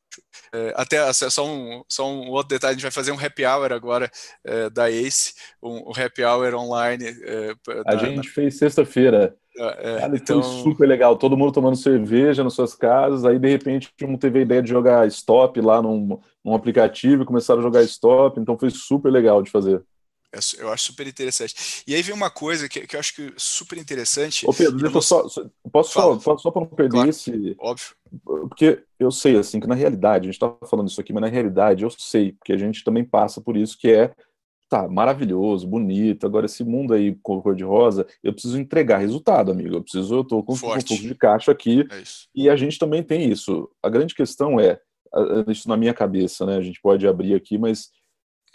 [0.53, 3.45] É, até assim, só um, só um outro detalhe, a gente vai fazer um happy
[3.45, 4.11] hour agora
[4.45, 7.05] é, da ACE, um, um, happy hour online.
[7.05, 7.55] É,
[7.87, 8.23] a gente na...
[8.23, 9.37] fez sexta-feira.
[9.57, 10.43] É, é Cara, então...
[10.43, 14.41] Foi super legal, todo mundo tomando cerveja nas suas casas, aí de repente um teve
[14.41, 18.59] a ideia de jogar stop lá num, num aplicativo e começaram a jogar stop, então
[18.59, 19.83] foi super legal de fazer.
[20.59, 21.83] Eu acho super interessante.
[21.87, 24.49] E aí vem uma coisa que, que eu acho que super interessante.
[24.49, 25.27] Ô Pedro, deixa eu só.
[25.73, 27.57] Posso só, só para não perder claro, esse.
[27.59, 27.89] Óbvio.
[28.25, 31.29] Porque eu sei, assim, que na realidade, a gente está falando isso aqui, mas na
[31.29, 34.13] realidade eu sei, porque a gente também passa por isso, que é
[34.69, 36.27] tá maravilhoso, bonito.
[36.27, 39.77] Agora, esse mundo aí com cor de rosa, eu preciso entregar resultado, amigo.
[39.77, 41.87] Eu preciso, eu tô com, com um pouco de caixa aqui.
[41.91, 42.03] É
[42.35, 43.71] e a gente também tem isso.
[43.83, 44.81] A grande questão é,
[45.49, 46.57] isso na minha cabeça, né?
[46.57, 47.91] A gente pode abrir aqui, mas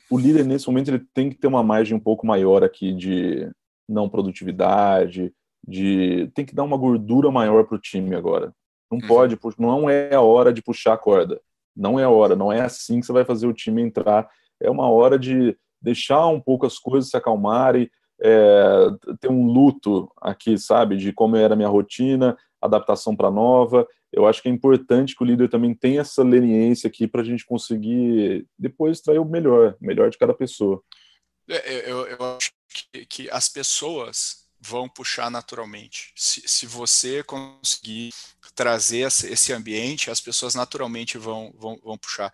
[0.10, 3.50] o líder nesse momento ele tem que ter uma margem um pouco maior aqui de
[3.88, 5.34] não produtividade,
[5.68, 8.54] de tem que dar uma gordura maior para o time agora.
[8.92, 9.08] Não uhum.
[9.08, 11.40] pode, não é a hora de puxar a corda.
[11.76, 14.28] Não é a hora, não é assim que você vai fazer o time entrar.
[14.60, 17.90] É uma hora de deixar um pouco as coisas se acalmarem,
[18.22, 18.88] é,
[19.20, 23.88] ter um luto aqui, sabe, de como era a minha rotina, adaptação para nova.
[24.12, 27.24] Eu acho que é importante que o líder também tenha essa leniência aqui para a
[27.24, 30.84] gente conseguir depois extrair o melhor, o melhor de cada pessoa.
[31.48, 32.52] É, eu, eu acho
[32.92, 36.12] que, que, as pessoas vão puxar naturalmente.
[36.16, 38.12] Se, se você conseguir
[38.54, 42.32] trazer esse ambiente, as pessoas naturalmente vão, vão, vão puxar.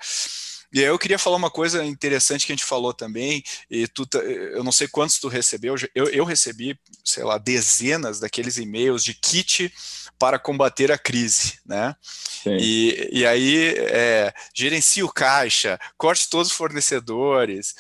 [0.75, 4.05] E aí eu queria falar uma coisa interessante que a gente falou também, e tu,
[4.17, 9.13] eu não sei quantos tu recebeu, eu, eu recebi, sei lá, dezenas daqueles e-mails de
[9.13, 9.73] kit
[10.19, 11.95] para combater a crise, né?
[12.45, 17.73] E, e aí é, gerencie o caixa, corte todos os fornecedores,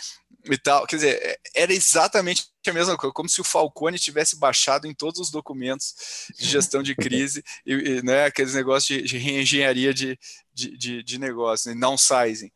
[0.49, 0.85] e tal.
[0.85, 4.93] Quer dizer, é, era exatamente a mesma coisa, como se o Falcone tivesse baixado em
[4.93, 5.93] todos os documentos
[6.37, 10.17] de gestão de crise, e, e né, aqueles negócios de, de reengenharia de,
[10.55, 12.51] de, de, de negócio, né, não sizing.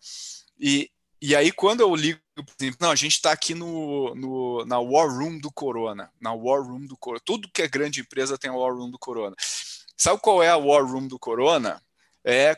[0.60, 0.90] E,
[1.22, 4.80] e aí, quando eu ligo, por exemplo, não, a gente está aqui no, no, na
[4.80, 7.22] War Room do Corona, na War Room do Corona.
[7.24, 9.36] Tudo que é grande empresa tem a War Room do Corona.
[9.98, 11.82] Sabe qual é a War Room do Corona?
[12.24, 12.58] É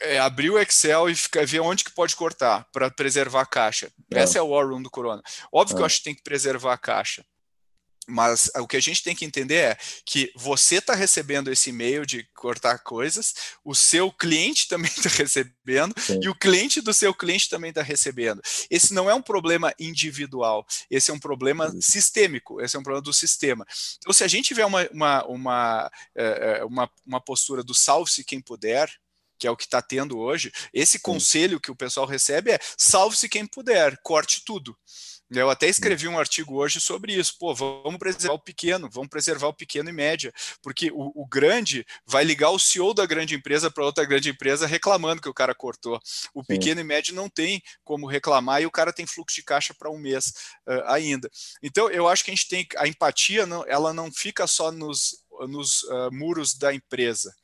[0.00, 3.90] é, abrir o Excel e ficar, ver onde que pode cortar para preservar a caixa.
[4.12, 4.20] É.
[4.20, 5.22] Essa é a war room do Corona.
[5.52, 5.76] Óbvio é.
[5.76, 7.24] que eu acho que tem que preservar a caixa.
[8.06, 12.06] Mas o que a gente tem que entender é que você está recebendo esse e-mail
[12.06, 16.20] de cortar coisas, o seu cliente também está recebendo Sim.
[16.22, 18.40] e o cliente do seu cliente também está recebendo.
[18.70, 21.80] Esse não é um problema individual, esse é um problema Sim.
[21.80, 23.66] sistêmico, esse é um problema do sistema.
[23.98, 28.40] Então, se a gente tiver uma, uma, uma, é, uma, uma postura do salve-se quem
[28.40, 28.90] puder,
[29.38, 33.28] que é o que está tendo hoje, esse conselho que o pessoal recebe é salve-se
[33.28, 34.76] quem puder, corte tudo.
[35.30, 37.36] Eu até escrevi um artigo hoje sobre isso.
[37.38, 41.84] Pô, vamos preservar o pequeno, vamos preservar o pequeno e média, porque o, o grande
[42.06, 45.54] vai ligar o CEO da grande empresa para outra grande empresa reclamando que o cara
[45.54, 46.00] cortou.
[46.32, 46.46] O Sim.
[46.46, 49.90] pequeno e médio não tem como reclamar e o cara tem fluxo de caixa para
[49.90, 50.32] um mês
[50.68, 51.28] uh, ainda.
[51.60, 55.24] Então, eu acho que a gente tem a empatia, não, ela não fica só nos,
[55.48, 57.34] nos uh, muros da empresa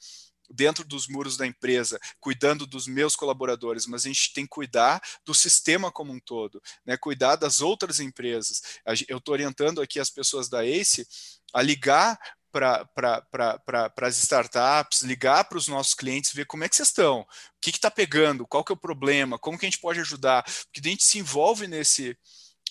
[0.52, 5.02] dentro dos muros da empresa, cuidando dos meus colaboradores, mas a gente tem que cuidar
[5.24, 6.96] do sistema como um todo, né?
[6.96, 8.62] cuidar das outras empresas.
[9.08, 11.06] Eu estou orientando aqui as pessoas da ACE
[11.52, 12.18] a ligar
[12.52, 17.20] para pra, as startups, ligar para os nossos clientes, ver como é que vocês estão,
[17.20, 17.26] o
[17.60, 20.86] que está pegando, qual que é o problema, como que a gente pode ajudar, porque
[20.86, 22.16] a gente se envolve nesse,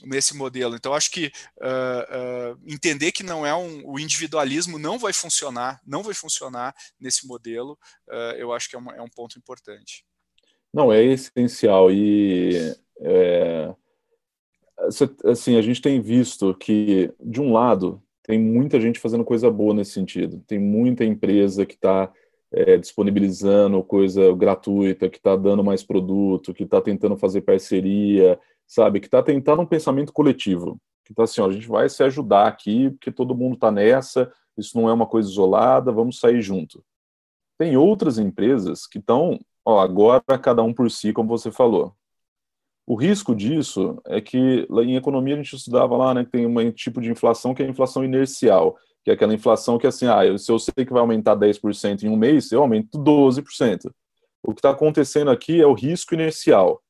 [0.04, 0.76] nesse modelo.
[0.76, 5.80] Então, acho que uh, uh, entender que não é um, o individualismo não vai funcionar,
[5.86, 7.78] não vai funcionar nesse modelo,
[8.10, 10.06] uh, eu acho que é, uma, é, um ponto importante.
[10.74, 13.76] Não, é essencial e é,
[15.26, 19.74] assim a gente tem visto que de um lado tem muita gente fazendo coisa boa
[19.74, 22.12] nesse sentido, tem muita empresa que está
[22.52, 29.00] é, disponibilizando coisa gratuita, que está dando mais produto, que está tentando fazer parceria, sabe?
[29.00, 32.48] Que está tentando um pensamento coletivo, que está assim, ó, a gente vai se ajudar
[32.48, 36.84] aqui, porque todo mundo está nessa, isso não é uma coisa isolada, vamos sair junto.
[37.58, 41.96] Tem outras empresas que estão, ó, agora cada um por si, como você falou.
[42.86, 46.72] O risco disso é que em economia a gente estudava lá, né, que tem um
[46.72, 50.38] tipo de inflação que é a inflação inercial, que é aquela inflação que assim, ah,
[50.38, 53.92] se eu sei que vai aumentar 10% em um mês, eu aumento 12%.
[54.44, 56.82] O que está acontecendo aqui é o risco inercial.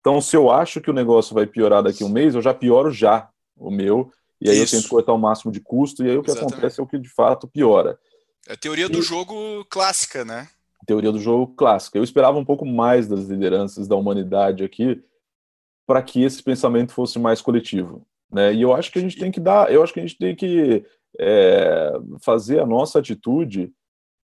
[0.00, 2.52] Então, se eu acho que o negócio vai piorar daqui a um mês, eu já
[2.52, 4.74] pioro já o meu, e aí Isso.
[4.74, 6.54] eu tento cortar o máximo de custo, e aí o que Exatamente.
[6.54, 7.98] acontece é o que de fato piora.
[8.48, 10.48] É a teoria do jogo clássica, né?
[10.84, 11.96] Teoria do jogo clássica.
[11.96, 15.00] Eu esperava um pouco mais das lideranças da humanidade aqui
[15.86, 18.52] para que esse pensamento fosse mais coletivo, né?
[18.52, 20.34] E eu acho que a gente tem que dar, eu acho que a gente tem
[20.34, 20.84] que
[21.18, 23.72] é, fazer a nossa atitude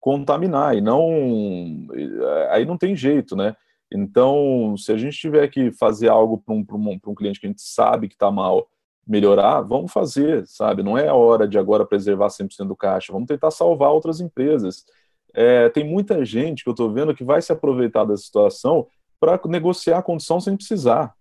[0.01, 1.87] contaminar e não
[2.51, 3.55] aí não tem jeito, né?
[3.95, 7.51] Então, se a gente tiver que fazer algo para um, um, um cliente que a
[7.51, 8.67] gente sabe que está mal,
[9.07, 10.83] melhorar, vamos fazer, sabe?
[10.83, 14.85] Não é a hora de agora preservar 100% do caixa, vamos tentar salvar outras empresas.
[15.35, 18.87] É, tem muita gente que eu estou vendo que vai se aproveitar da situação
[19.21, 21.15] para negociar a condição sem precisar.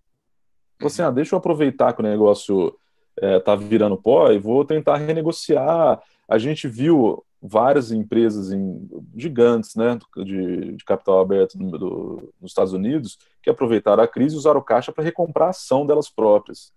[0.80, 2.76] Você, ah, deixa eu aproveitar que o negócio
[3.22, 6.02] está é, tá virando pó e vou tentar renegociar.
[6.28, 12.52] A gente viu várias empresas em, gigantes né, de, de capital aberto do, do, nos
[12.52, 16.72] Estados Unidos que aproveitaram a crise e usaram caixa para recomprar a ação delas próprias.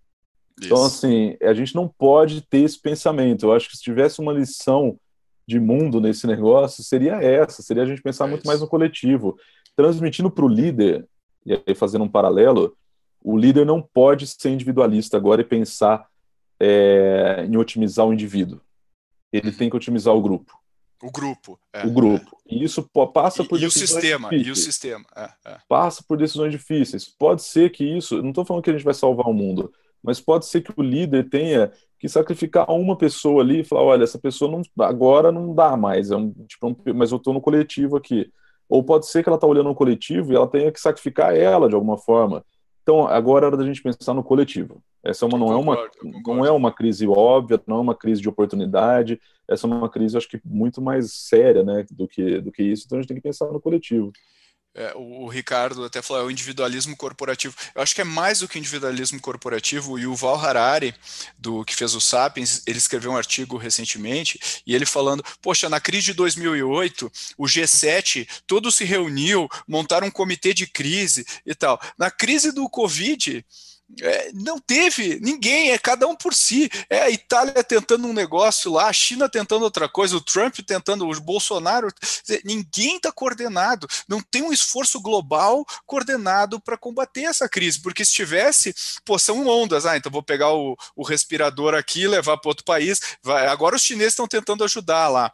[0.62, 3.46] Então, assim, a gente não pode ter esse pensamento.
[3.46, 4.96] Eu acho que se tivesse uma lição
[5.46, 9.36] de mundo nesse negócio, seria essa: seria a gente pensar é muito mais no coletivo.
[9.76, 11.04] Transmitindo para o líder,
[11.44, 12.76] e aí fazendo um paralelo,
[13.20, 16.06] o líder não pode ser individualista agora e pensar
[16.64, 18.60] é, em otimizar o indivíduo.
[19.32, 20.58] Ele tem que otimizar o grupo.
[21.02, 21.58] O grupo.
[21.72, 22.38] É, o grupo.
[22.48, 22.54] É.
[22.54, 24.46] E isso passa por e, decisões e o sistema, difíceis.
[24.46, 25.04] E o sistema.
[25.14, 27.06] É, é, passa por decisões difíceis.
[27.06, 29.70] Pode ser que isso, não estou falando que a gente vai salvar o mundo,
[30.02, 34.04] mas pode ser que o líder tenha que sacrificar uma pessoa ali e falar, olha,
[34.04, 37.40] essa pessoa não, agora não dá mais, é um, tipo, um, mas eu estou no
[37.40, 38.30] coletivo aqui.
[38.68, 41.68] Ou pode ser que ela está olhando no coletivo e ela tenha que sacrificar ela
[41.68, 42.44] de alguma forma.
[42.82, 44.82] Então, agora é hora da gente pensar no coletivo.
[45.04, 45.90] Essa é uma, não, é uma,
[46.26, 50.16] não é uma crise óbvia, não é uma crise de oportunidade, essa é uma crise,
[50.16, 53.16] acho que, muito mais séria né, do, que, do que isso, então a gente tem
[53.18, 54.10] que pensar no coletivo.
[54.76, 57.54] É, o, o, Ricardo até falou, é o individualismo corporativo.
[57.76, 59.92] Eu acho que é mais do que individualismo corporativo.
[59.92, 60.92] O Yuval Harari,
[61.38, 65.78] do que fez o Sapiens, ele escreveu um artigo recentemente e ele falando, poxa, na
[65.78, 71.80] crise de 2008, o G7 todo se reuniu, montaram um comitê de crise e tal.
[71.96, 73.46] Na crise do Covid,
[74.00, 76.70] é, não teve ninguém, é cada um por si.
[76.88, 81.08] É a Itália tentando um negócio lá, a China tentando outra coisa, o Trump tentando,
[81.08, 81.88] o Bolsonaro.
[82.44, 83.86] Ninguém está coordenado.
[84.08, 88.74] Não tem um esforço global coordenado para combater essa crise, porque se tivesse,
[89.04, 89.86] pô, são ondas.
[89.86, 93.00] Ah, então vou pegar o, o respirador aqui levar para outro país.
[93.22, 95.30] Vai, agora os chineses estão tentando ajudar lá.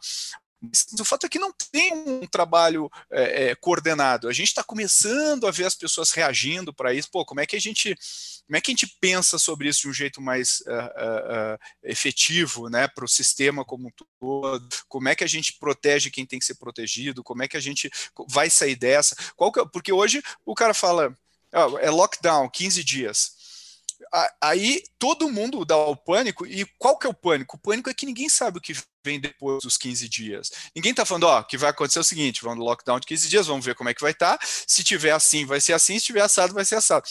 [0.99, 4.29] O fato é que não tem um trabalho é, é, coordenado.
[4.29, 7.09] A gente está começando a ver as pessoas reagindo para isso.
[7.09, 7.97] Pô, como é que a gente,
[8.51, 12.67] como é que a gente pensa sobre isso de um jeito mais uh, uh, efetivo,
[12.67, 14.67] né, para o sistema como um todo?
[14.89, 17.23] Como é que a gente protege quem tem que ser protegido?
[17.23, 17.89] Como é que a gente
[18.27, 19.15] vai sair dessa?
[19.15, 21.17] Que, é, porque hoje o cara fala,
[21.53, 23.39] oh, é lockdown, 15 dias
[24.41, 27.55] aí todo mundo dá o pânico, e qual que é o pânico?
[27.55, 28.73] O pânico é que ninguém sabe o que
[29.03, 30.51] vem depois dos 15 dias.
[30.75, 33.47] Ninguém está falando, ó, que vai acontecer o seguinte, vamos no lockdown de 15 dias,
[33.47, 34.45] vamos ver como é que vai estar, tá.
[34.67, 37.07] se tiver assim, vai ser assim, se tiver assado, vai ser assado.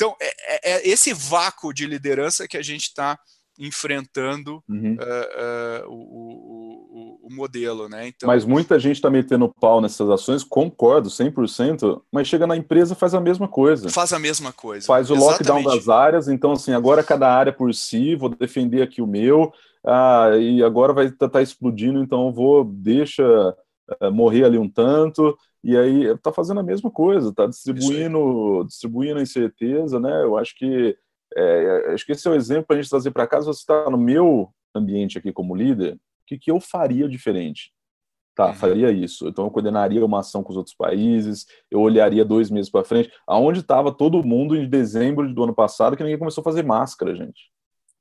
[0.00, 3.18] Então, é, é, é esse vácuo de liderança que a gente está
[3.58, 4.94] enfrentando uhum.
[4.94, 8.08] uh, uh, o, o, o, modelo, né?
[8.08, 12.94] Então, mas muita gente está metendo pau nessas ações, concordo 100%, mas chega na empresa
[12.94, 13.90] faz a mesma coisa.
[13.90, 14.86] Faz a mesma coisa.
[14.86, 15.48] Faz o Exatamente.
[15.50, 19.52] lockdown das áreas, então assim, agora cada área por si, vou defender aqui o meu,
[19.84, 23.54] ah, e agora vai estar tá, tá explodindo, então vou, deixa
[24.02, 29.20] uh, morrer ali um tanto, e aí está fazendo a mesma coisa, está distribuindo, distribuindo
[29.20, 30.22] incerteza, né?
[30.22, 30.96] Eu acho que
[31.36, 33.46] é, acho que esse é o exemplo para a gente trazer para casa.
[33.46, 37.72] Você está no meu ambiente aqui como líder, o que, que eu faria diferente?
[38.34, 38.54] Tá, uhum.
[38.54, 39.28] faria isso.
[39.28, 43.12] Então eu coordenaria uma ação com os outros países, eu olharia dois meses para frente.
[43.26, 47.14] Aonde estava todo mundo em dezembro do ano passado que ninguém começou a fazer máscara,
[47.14, 47.50] gente?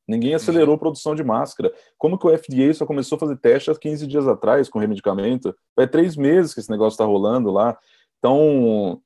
[0.09, 1.71] Ninguém acelerou a produção de máscara.
[1.95, 5.55] Como que o FDA só começou a fazer teste há 15 dias atrás com remedicamento?
[5.75, 7.77] Vai três meses que esse negócio está rolando lá.
[8.17, 8.99] Então,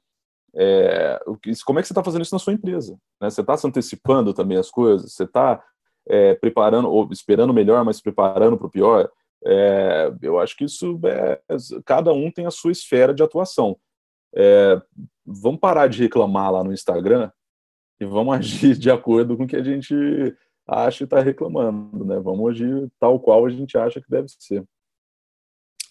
[0.56, 1.20] é,
[1.66, 2.98] como é que você está fazendo isso na sua empresa?
[3.20, 3.30] Né?
[3.30, 5.12] Você está se antecipando também as coisas?
[5.12, 5.62] Você está
[6.08, 9.12] é, preparando, ou esperando melhor, mas preparando para o pior?
[9.46, 11.42] É, eu acho que isso é,
[11.84, 13.76] cada um tem a sua esfera de atuação.
[14.34, 14.82] É,
[15.26, 17.30] vamos parar de reclamar lá no Instagram
[18.00, 19.94] e vamos agir de acordo com o que a gente
[20.68, 22.20] acha e está reclamando, né?
[22.20, 24.64] Vamos agir tal qual a gente acha que deve ser.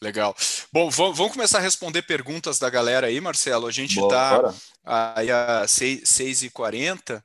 [0.02, 0.34] Legal.
[0.72, 3.68] Bom, vamos começar a responder perguntas da galera aí, Marcelo.
[3.68, 4.52] A gente está
[4.84, 7.22] aí às 6h40.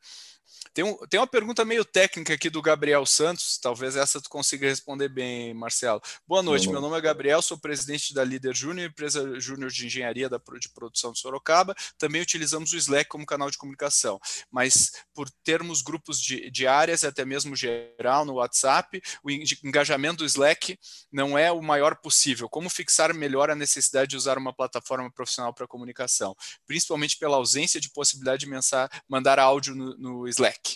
[0.77, 4.67] Tem, um, tem uma pergunta meio técnica aqui do Gabriel Santos, talvez essa tu consiga
[4.67, 5.99] responder bem, Marcelo.
[6.27, 10.29] Boa noite, meu nome é Gabriel, sou presidente da Líder Júnior, empresa júnior de engenharia
[10.29, 11.75] da, de produção de Sorocaba.
[11.97, 14.19] Também utilizamos o Slack como canal de comunicação,
[14.51, 20.25] mas por termos grupos de, de áreas, até mesmo geral no WhatsApp, o engajamento do
[20.25, 20.77] Slack
[21.11, 22.47] não é o maior possível.
[22.47, 26.35] Como fixar melhor a necessidade de usar uma plataforma profissional para comunicação,
[26.67, 30.66] principalmente pela ausência de possibilidade de mensar, mandar áudio no, no Slack?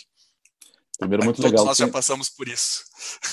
[1.02, 1.66] Primeiro, muito Todos legal.
[1.66, 2.84] Nós já passamos por isso.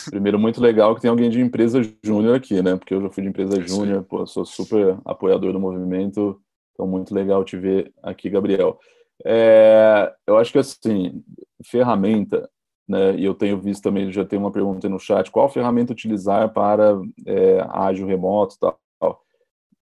[0.09, 2.76] Primeiro, muito legal que tem alguém de empresa júnior aqui, né?
[2.76, 6.41] Porque eu já fui de empresa júnior, pô, sou super apoiador do movimento.
[6.74, 8.80] Então, muito legal te ver aqui, Gabriel.
[9.24, 11.24] É, eu acho que, assim,
[11.63, 12.49] ferramenta,
[12.88, 13.15] né?
[13.15, 16.99] E eu tenho visto também, já tem uma pergunta no chat, qual ferramenta utilizar para
[17.26, 18.80] é, ágil remoto e tal.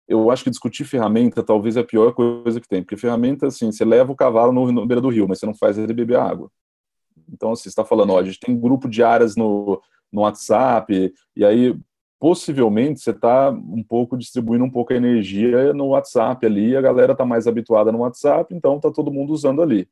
[0.09, 3.71] Eu acho que discutir ferramenta talvez é a pior coisa que tem, porque ferramenta, assim,
[3.71, 6.17] você leva o cavalo no, no beira do rio, mas você não faz ele beber
[6.17, 6.49] água.
[7.31, 11.13] Então, assim, você está falando, ó, a gente tem grupo de áreas no, no WhatsApp,
[11.35, 11.77] e aí
[12.19, 17.11] possivelmente você está um pouco distribuindo um pouco a energia no WhatsApp ali, a galera
[17.11, 19.87] está mais habituada no WhatsApp, então está todo mundo usando ali.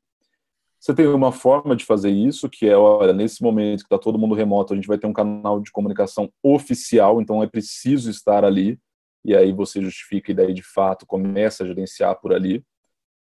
[0.80, 4.20] Você tem uma forma de fazer isso, que é, olha, nesse momento que está todo
[4.20, 8.44] mundo remoto, a gente vai ter um canal de comunicação oficial, então é preciso estar
[8.44, 8.80] ali,
[9.24, 12.64] e aí você justifica e daí, de fato, começa a gerenciar por ali.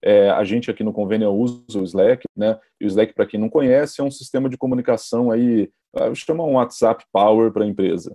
[0.05, 2.59] É, a gente aqui no convênio usa o Slack, né?
[2.79, 5.71] E o Slack, para quem não conhece, é um sistema de comunicação aí,
[6.13, 8.13] chama um WhatsApp Power para a empresa,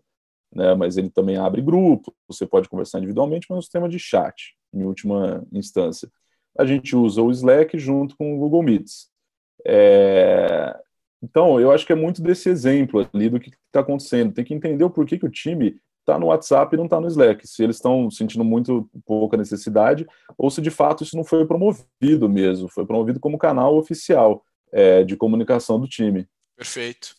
[0.54, 0.74] né?
[0.74, 4.54] Mas ele também abre grupo, você pode conversar individualmente, mas é um sistema de chat,
[4.74, 6.10] em última instância.
[6.58, 9.08] A gente usa o Slack junto com o Google Meets.
[9.66, 10.78] É...
[11.22, 14.34] Então, eu acho que é muito desse exemplo ali do que está acontecendo.
[14.34, 17.06] Tem que entender o porquê que o time está no WhatsApp e não está no
[17.06, 20.06] Slack, se eles estão sentindo muito pouca necessidade,
[20.36, 24.42] ou se de fato isso não foi promovido mesmo, foi promovido como canal oficial
[24.72, 26.26] é, de comunicação do time.
[26.56, 27.14] Perfeito.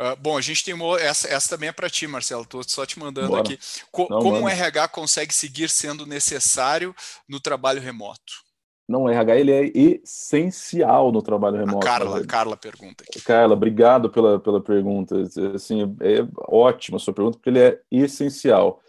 [0.00, 2.42] Uh, bom, a gente tem uma, essa, essa também é para ti, Marcelo.
[2.42, 3.40] Estou só te mandando Bora.
[3.42, 3.58] aqui.
[3.90, 6.94] Co não, como o RH consegue seguir sendo necessário
[7.28, 8.47] no trabalho remoto?
[8.88, 11.86] Não, o RH ele é essencial no trabalho remoto.
[11.86, 13.20] A Carla, Carla pergunta aqui.
[13.20, 15.14] Carla, obrigado pela, pela pergunta.
[15.54, 18.80] Assim, é ótima a sua pergunta, porque ele é essencial.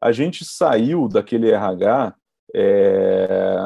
[0.00, 2.14] A gente saiu daquele RH
[2.54, 3.56] é,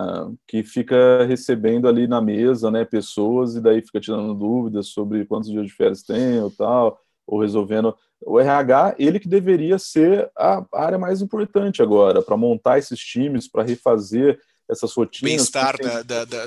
[0.49, 5.51] que fica recebendo ali na mesa né, pessoas e daí fica tirando dúvidas sobre quantos
[5.51, 7.95] dias de férias tem ou tal, ou resolvendo.
[8.25, 13.47] O RH, ele que deveria ser a área mais importante agora, para montar esses times,
[13.47, 14.41] para refazer
[14.73, 15.31] essas rotinas.
[15.31, 15.77] Bem-estar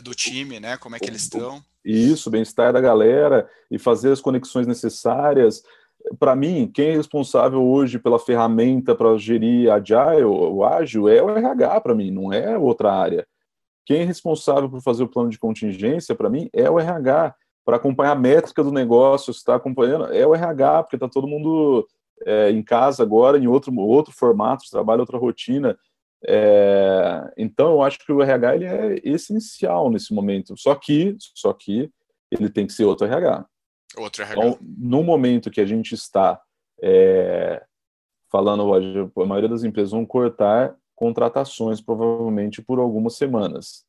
[0.04, 0.78] do time, né?
[0.78, 1.64] Como é que eles estão.
[1.84, 5.62] Isso, bem-estar da galera e fazer as conexões necessárias.
[6.18, 11.30] Para mim, quem é responsável hoje pela ferramenta para gerir Agile, o ágil, é o
[11.30, 13.28] RH para mim, não é outra área.
[13.86, 17.36] Quem é responsável por fazer o plano de contingência, para mim, é o RH.
[17.64, 21.88] Para acompanhar a métrica do negócio, está acompanhando, é o RH, porque está todo mundo
[22.26, 25.78] é, em casa agora, em outro, outro formato de trabalho, outra rotina.
[26.28, 30.56] É, então, eu acho que o RH ele é essencial nesse momento.
[30.58, 31.92] Só que, só que
[32.32, 33.46] ele tem que ser outro RH.
[33.98, 34.48] Outro RH.
[34.48, 36.42] Então, no momento que a gente está
[36.82, 37.64] é,
[38.32, 43.86] falando a maioria das empresas vão cortar contratações provavelmente por algumas semanas.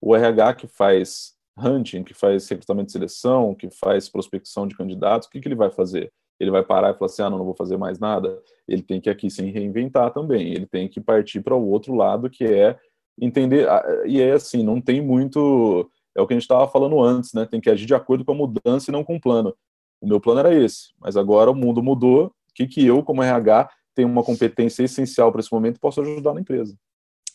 [0.00, 5.26] O RH que faz hunting, que faz recrutamento de seleção, que faz prospecção de candidatos,
[5.26, 6.12] o que, que ele vai fazer?
[6.38, 8.40] Ele vai parar e falar assim: ah, não, não vou fazer mais nada.
[8.68, 10.52] Ele tem que aqui se reinventar também.
[10.52, 12.78] Ele tem que partir para o outro lado, que é
[13.20, 13.66] entender.
[14.06, 15.90] E é assim: não tem muito.
[16.14, 17.46] É o que a gente estava falando antes, né?
[17.46, 19.54] Tem que agir de acordo com a mudança e não com o plano.
[20.00, 22.26] O meu plano era esse, mas agora o mundo mudou.
[22.26, 26.32] O que, que eu, como RH, tenho uma competência essencial para esse momento posso ajudar
[26.32, 26.74] na empresa?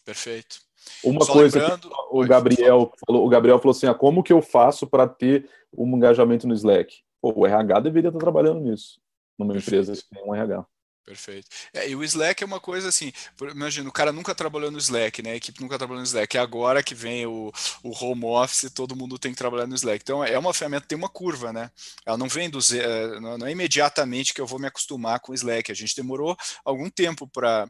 [0.03, 0.57] Perfeito.
[1.03, 4.41] Uma Só coisa que o Gabriel falou, o Gabriel falou assim: ah, como que eu
[4.41, 7.03] faço para ter um engajamento no Slack?
[7.21, 8.99] Pô, o RH deveria estar trabalhando nisso,
[9.37, 10.65] numa empresa que tem um RH.
[11.03, 11.47] Perfeito.
[11.73, 13.11] É, e o Slack é uma coisa assim,
[13.51, 15.31] imagina, o cara nunca trabalhou no Slack, né?
[15.31, 16.37] A equipe nunca trabalhou no Slack.
[16.37, 17.51] É agora que vem o,
[17.83, 20.01] o home office, todo mundo tem que trabalhar no Slack.
[20.03, 21.71] Então é uma ferramenta, tem uma curva, né?
[22.05, 25.35] Ela não vem do é, não é imediatamente que eu vou me acostumar com o
[25.35, 25.71] Slack.
[25.71, 27.67] A gente demorou algum tempo para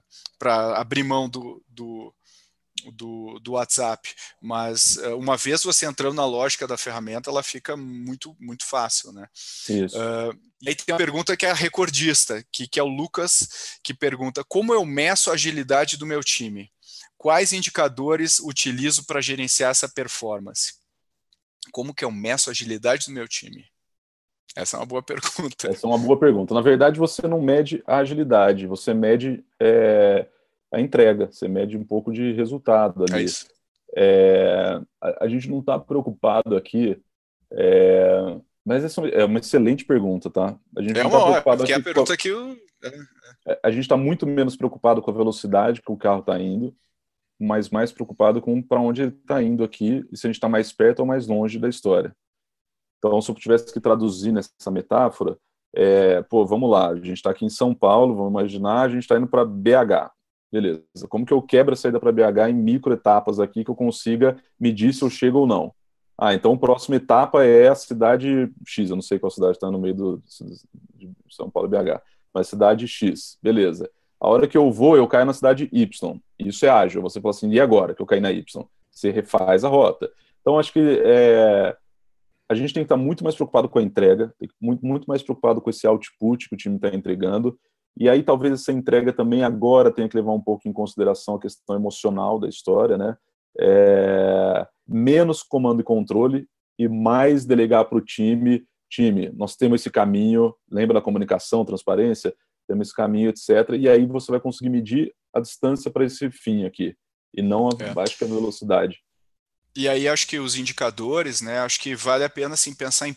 [0.75, 2.13] abrir mão do, do
[2.91, 4.09] do, do WhatsApp,
[4.41, 9.11] mas uh, uma vez você entrando na lógica da ferramenta, ela fica muito, muito fácil,
[9.11, 9.27] né?
[9.69, 9.97] Isso.
[9.97, 13.79] Uh, e aí tem uma pergunta que é a recordista, que, que é o Lucas,
[13.83, 16.71] que pergunta, como eu meço a agilidade do meu time?
[17.17, 20.73] Quais indicadores utilizo para gerenciar essa performance?
[21.71, 23.65] Como que eu meço a agilidade do meu time?
[24.55, 25.67] Essa é uma boa pergunta.
[25.67, 26.53] Essa é uma boa pergunta.
[26.53, 29.43] Na verdade, você não mede a agilidade, você mede...
[29.59, 30.27] É
[30.71, 33.25] a entrega, você mede um pouco de resultado ali.
[33.25, 33.61] É
[33.95, 37.01] é, a, a, gente não está preocupado aqui,
[37.51, 40.57] é, mas essa é uma excelente pergunta, tá?
[40.77, 42.57] A gente é uma tá preocupado aqui, a pergunta que eu...
[43.45, 46.75] É, a gente está muito menos preocupado com a velocidade que o carro está indo,
[47.39, 50.47] mas mais preocupado com para onde ele está indo aqui e se a gente está
[50.47, 52.15] mais perto ou mais longe da história.
[52.97, 55.37] Então, se eu tivesse que traduzir nessa metáfora,
[55.73, 59.01] é, pô, vamos lá, a gente está aqui em São Paulo, vamos imaginar, a gente
[59.01, 60.11] está indo para BH.
[60.51, 61.07] Beleza.
[61.07, 64.37] Como que eu quebro a saída para BH em micro etapas aqui que eu consiga
[64.59, 65.73] medir se eu chego ou não?
[66.17, 68.89] Ah, então a próxima etapa é a cidade X.
[68.89, 70.23] Eu não sei qual cidade está no meio do,
[70.95, 72.01] de São Paulo BH,
[72.33, 73.37] mas cidade X.
[73.41, 73.89] Beleza.
[74.19, 76.19] A hora que eu vou, eu caio na cidade Y.
[76.37, 77.01] Isso é ágil.
[77.01, 78.63] Você fala assim, e agora que eu caí na Y?
[78.91, 80.11] Você refaz a rota.
[80.41, 81.75] Então, acho que é,
[82.47, 85.61] a gente tem que estar muito mais preocupado com a entrega, muito, muito mais preocupado
[85.61, 87.57] com esse output que o time está entregando
[87.97, 91.39] e aí talvez essa entrega também agora tenha que levar um pouco em consideração a
[91.39, 93.17] questão emocional da história, né?
[93.59, 96.47] É, menos comando e controle
[96.79, 102.33] e mais delegar para o time, time, nós temos esse caminho, lembra da comunicação, transparência,
[102.67, 103.49] temos esse caminho, etc.
[103.77, 106.95] E aí você vai conseguir medir a distância para esse fim aqui
[107.33, 107.93] e não a é.
[107.93, 108.99] baixa velocidade.
[109.75, 111.59] E aí acho que os indicadores, né?
[111.59, 113.13] Acho que vale a pena assim, pensar em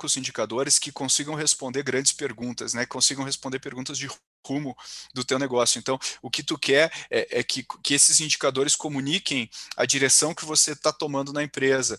[0.00, 2.86] poucos indicadores que consigam responder grandes perguntas, né?
[2.86, 4.08] Consigam responder perguntas de
[4.46, 4.74] rumo
[5.12, 5.78] do teu negócio.
[5.78, 10.46] Então, o que tu quer é, é que, que esses indicadores comuniquem a direção que
[10.46, 11.98] você está tomando na empresa,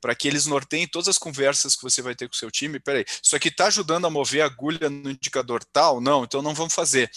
[0.00, 2.78] para que eles norteiem todas as conversas que você vai ter com o seu time.
[2.78, 6.00] Peraí, isso aqui está ajudando a mover a agulha no indicador tal?
[6.00, 7.10] Não, então não vamos fazer.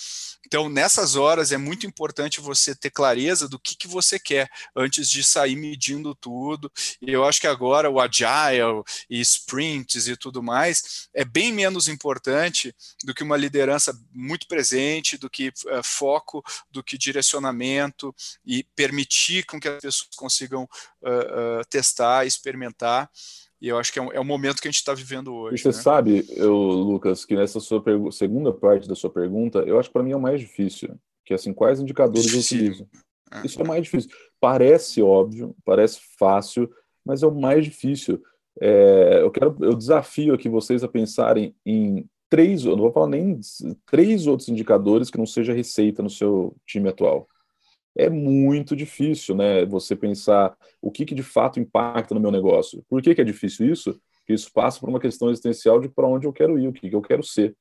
[0.54, 5.10] Então, nessas horas, é muito importante você ter clareza do que, que você quer antes
[5.10, 6.72] de sair medindo tudo.
[7.02, 11.88] E eu acho que agora o Agile e sprints e tudo mais é bem menos
[11.88, 12.72] importante
[13.04, 18.14] do que uma liderança muito presente, do que uh, foco, do que direcionamento
[18.46, 20.70] e permitir com que as pessoas consigam
[21.02, 23.10] uh, uh, testar, experimentar.
[23.64, 25.56] E eu acho que é um, é um momento que a gente está vivendo hoje.
[25.56, 25.74] E você né?
[25.74, 30.04] sabe, eu, Lucas, que nessa sua segunda parte da sua pergunta, eu acho que para
[30.04, 31.00] mim é o mais difícil.
[31.24, 32.58] Que assim, quais indicadores Difícil.
[32.58, 32.90] eu utilizo?
[33.32, 33.46] É.
[33.46, 34.12] Isso é mais difícil.
[34.38, 36.70] Parece óbvio, parece fácil,
[37.06, 38.22] mas é o mais difícil.
[38.60, 43.08] É, eu quero, eu desafio aqui vocês a pensarem em três, eu não vou falar
[43.08, 43.40] nem
[43.86, 47.30] três outros indicadores que não seja receita no seu time atual
[47.96, 49.66] é muito difícil, né?
[49.66, 52.84] Você pensar o que, que de fato impacta no meu negócio.
[52.90, 54.00] Por que, que é difícil isso?
[54.18, 56.90] Porque isso passa por uma questão existencial de para onde eu quero ir, o que,
[56.90, 57.56] que eu quero ser.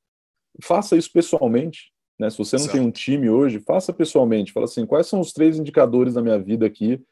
[0.63, 1.93] Faça isso pessoalmente.
[2.19, 2.31] Né?
[2.31, 4.53] Se você não tem um time hoje, faça pessoalmente.
[4.53, 7.03] Fala assim, quais são os três indicadores da minha vida aqui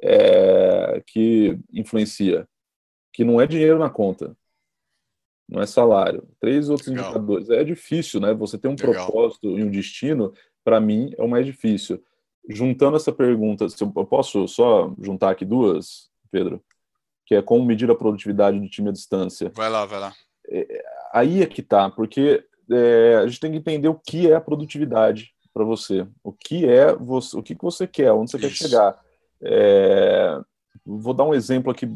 [0.00, 2.48] é, que influencia?
[3.12, 4.34] Que não é dinheiro na conta,
[5.48, 6.26] não é salário.
[6.40, 7.04] Três outros Legal.
[7.04, 7.50] indicadores.
[7.50, 8.32] É difícil, né?
[8.34, 9.06] Você ter um Legal.
[9.06, 10.32] propósito e um destino,
[10.64, 12.02] para mim, é o mais difícil
[12.48, 16.62] juntando essa pergunta, se eu posso só juntar aqui duas, Pedro,
[17.26, 19.50] que é como medir a produtividade do time à distância.
[19.54, 20.12] Vai lá, vai lá.
[20.48, 24.34] É, aí é que tá, porque é, a gente tem que entender o que é
[24.34, 28.38] a produtividade para você, o que é você, o que, que você quer, onde você
[28.38, 28.48] Isso.
[28.48, 29.00] quer chegar.
[29.42, 30.40] É,
[30.84, 31.88] vou dar um exemplo aqui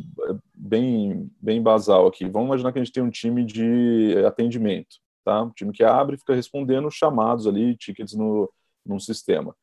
[0.54, 2.28] bem, bem basal aqui.
[2.28, 5.42] Vamos imaginar que a gente tem um time de atendimento, tá?
[5.42, 8.50] Um time que abre e fica respondendo chamados ali, tickets no,
[8.84, 9.54] no sistema.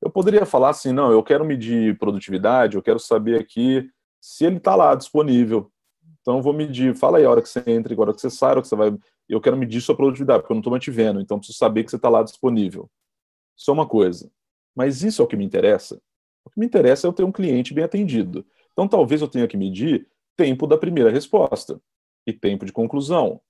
[0.00, 3.90] Eu poderia falar assim, não, eu quero medir produtividade, eu quero saber aqui
[4.20, 5.70] se ele está lá disponível.
[6.20, 8.50] Então vou medir, fala aí a hora que você entra, a hora que você sai,
[8.50, 8.96] a hora que você vai.
[9.28, 11.96] Eu quero medir sua produtividade, porque eu não estou mantivendo, então preciso saber que você
[11.96, 12.88] está lá disponível.
[13.66, 14.30] É uma coisa.
[14.74, 16.00] Mas isso é o que me interessa.
[16.44, 18.46] O que me interessa é eu ter um cliente bem atendido.
[18.72, 21.80] Então talvez eu tenha que medir tempo da primeira resposta
[22.26, 23.40] e tempo de conclusão.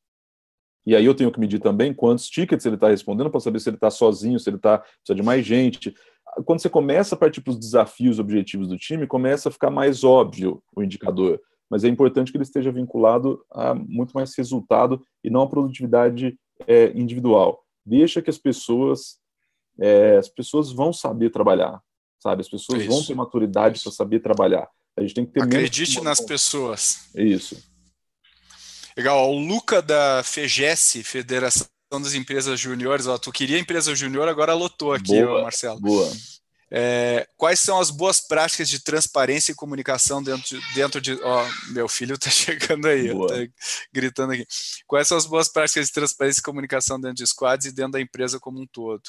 [0.88, 3.68] E aí eu tenho que medir também quantos tickets ele está respondendo para saber se
[3.68, 5.94] ele está sozinho, se ele tá, precisa de mais gente
[6.44, 10.04] quando você começa a partir para os desafios objetivos do time, começa a ficar mais
[10.04, 11.40] óbvio o indicador.
[11.70, 16.38] Mas é importante que ele esteja vinculado a muito mais resultado e não a produtividade
[16.66, 17.62] é, individual.
[17.84, 19.18] Deixa que as pessoas
[19.80, 21.80] é, as pessoas vão saber trabalhar,
[22.20, 22.40] sabe?
[22.40, 22.90] As pessoas Isso.
[22.90, 24.68] vão ter maturidade para saber trabalhar.
[24.96, 27.10] A gente tem que ter Acredite nas pessoas.
[27.14, 27.62] Isso.
[28.98, 29.30] Legal.
[29.30, 34.92] O Luca da FEGES, Federação das empresas júniores, ó, tu queria empresa júnior, agora lotou
[34.92, 35.80] aqui, boa, ó, Marcelo.
[35.80, 36.12] Boa.
[36.68, 41.48] É, quais são as boas práticas de transparência e comunicação dentro de, dentro de ó,
[41.70, 43.52] meu filho está chegando aí, tá
[43.92, 44.44] gritando aqui.
[44.84, 48.00] Quais são as boas práticas de transparência e comunicação dentro de squads e dentro da
[48.00, 49.02] empresa como um todo?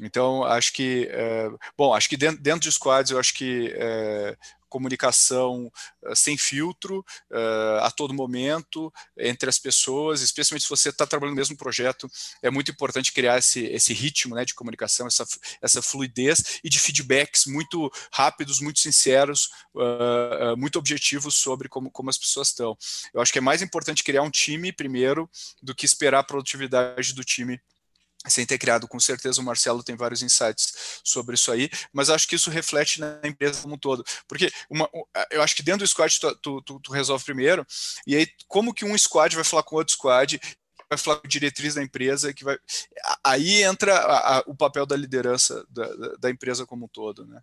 [0.00, 1.48] Então, acho que, é,
[1.78, 4.36] bom, acho que dentro, dentro de squads, eu acho que é,
[4.72, 5.70] comunicação
[6.02, 11.34] uh, sem filtro uh, a todo momento entre as pessoas, especialmente se você está trabalhando
[11.34, 12.10] no mesmo projeto,
[12.42, 15.26] é muito importante criar esse, esse ritmo né, de comunicação, essa,
[15.60, 22.08] essa fluidez e de feedbacks muito rápidos, muito sinceros, uh, muito objetivos sobre como, como
[22.08, 22.74] as pessoas estão.
[23.12, 25.28] Eu acho que é mais importante criar um time primeiro
[25.62, 27.60] do que esperar a produtividade do time
[28.28, 32.28] sem ter criado, com certeza o Marcelo tem vários insights sobre isso aí, mas acho
[32.28, 34.88] que isso reflete na empresa como um todo, porque uma,
[35.30, 37.66] eu acho que dentro do squad tu, tu, tu, tu, resolve primeiro,
[38.06, 40.40] e aí como que um squad vai falar com outro squad,
[40.88, 42.56] vai falar com a diretriz da empresa, que vai,
[43.24, 45.88] aí entra a, a, o papel da liderança da,
[46.20, 47.40] da empresa como um todo, né?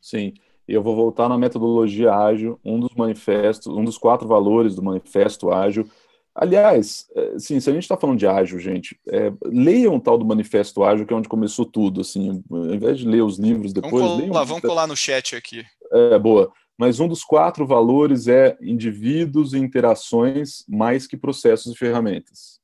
[0.00, 0.34] Sim,
[0.66, 5.52] eu vou voltar na metodologia ágil, um dos manifestos, um dos quatro valores do manifesto
[5.52, 5.90] ágil,
[6.34, 10.18] Aliás, é, sim, se a gente está falando de ágil, gente, é, leiam o tal
[10.18, 13.72] do Manifesto Ágil, que é onde começou tudo, assim, ao invés de ler os livros
[13.72, 14.04] depois...
[14.04, 15.64] Vamos colar, vamos colar no chat aqui.
[15.92, 16.52] É, boa.
[16.76, 22.58] Mas um dos quatro valores é indivíduos e interações mais que processos e ferramentas.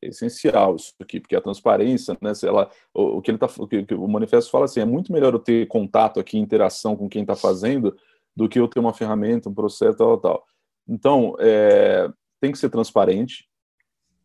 [0.00, 3.48] É essencial isso aqui, porque a transparência, né, se ela, o, o que ele tá,
[3.58, 7.08] o, que, o manifesto fala assim, é muito melhor eu ter contato aqui, interação com
[7.08, 7.96] quem está fazendo,
[8.36, 10.44] do que eu ter uma ferramenta, um processo, tal, tal.
[10.88, 12.08] Então, é,
[12.42, 13.48] tem que ser transparente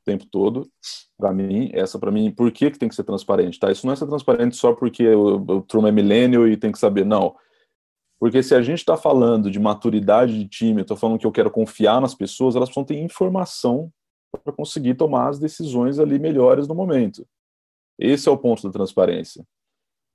[0.02, 0.68] o tempo todo.
[1.16, 3.60] Para mim, essa para mim, por que, que tem que ser transparente?
[3.60, 3.72] Tá?
[3.72, 6.80] Isso não é ser transparente só porque o, o Trump é milênio e tem que
[6.80, 7.36] saber, não.
[8.20, 11.32] Porque se a gente está falando de maturidade de time, eu estou falando que eu
[11.32, 13.92] quero confiar nas pessoas, elas precisam ter informação
[14.44, 17.24] para conseguir tomar as decisões ali melhores no momento.
[18.00, 19.46] Esse é o ponto da transparência.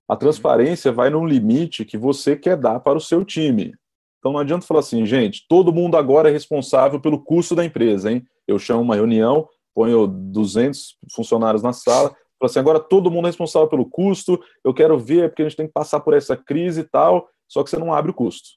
[0.09, 3.75] A transparência vai no limite que você quer dar para o seu time.
[4.23, 8.13] Então não adianta falar assim, gente, todo mundo agora é responsável pelo custo da empresa,
[8.13, 8.25] hein?
[8.47, 13.31] Eu chamo uma reunião, ponho 200 funcionários na sala, falo assim, agora todo mundo é
[13.31, 16.83] responsável pelo custo, eu quero ver porque a gente tem que passar por essa crise
[16.83, 18.51] e tal, só que você não abre o custo.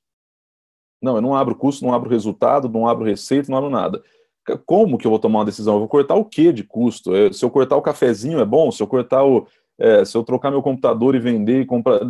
[1.01, 3.72] Não, eu não abro o custo, não abro o resultado, não abro receita, não abro
[3.72, 4.03] nada.
[4.68, 5.74] Como que eu vou tomar uma decisão?
[5.74, 7.11] Eu vou cortar o que de custo?
[7.34, 8.70] Se eu cortar o cafezinho é bom?
[8.70, 9.47] Se eu cortar o,
[9.80, 12.01] é, se eu trocar meu computador e vender e comprar.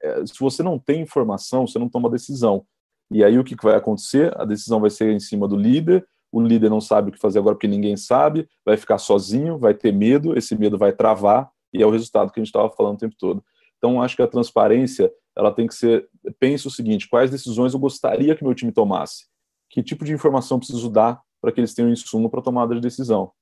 [0.00, 2.64] É, se você não tem informação, você não toma decisão.
[3.10, 4.32] E aí o que vai acontecer?
[4.40, 7.38] A decisão vai ser em cima do líder, o líder não sabe o que fazer
[7.38, 11.82] agora porque ninguém sabe, vai ficar sozinho, vai ter medo, esse medo vai travar, e
[11.82, 13.44] é o resultado que a gente estava falando o tempo todo.
[13.78, 16.08] Então, acho que a transparência ela tem que ser.
[16.38, 19.26] Pense o seguinte: quais decisões eu gostaria que meu time tomasse?
[19.68, 23.32] Que tipo de informação preciso dar para que eles tenham insumo para tomada de decisão?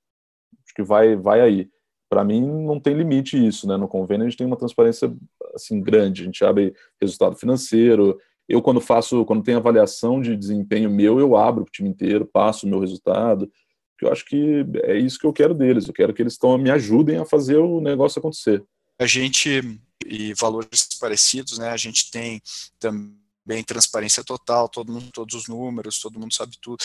[0.64, 1.70] Acho que vai, vai aí
[2.12, 3.74] para mim não tem limite isso, né?
[3.78, 5.10] No convênio a gente tem uma transparência
[5.54, 8.18] assim grande, a gente abre resultado financeiro.
[8.48, 12.66] Eu quando faço, quando tem avaliação de desempenho meu, eu abro o time inteiro, passo
[12.66, 13.50] o meu resultado.
[13.98, 15.86] Que eu acho que é isso que eu quero deles.
[15.86, 18.62] Eu quero que eles tão, me ajudem a fazer o negócio acontecer.
[18.98, 21.68] A gente e valores parecidos, né?
[21.70, 22.40] A gente tem
[22.78, 26.78] também transparência total, todo mundo, todos os números, todo mundo sabe tudo.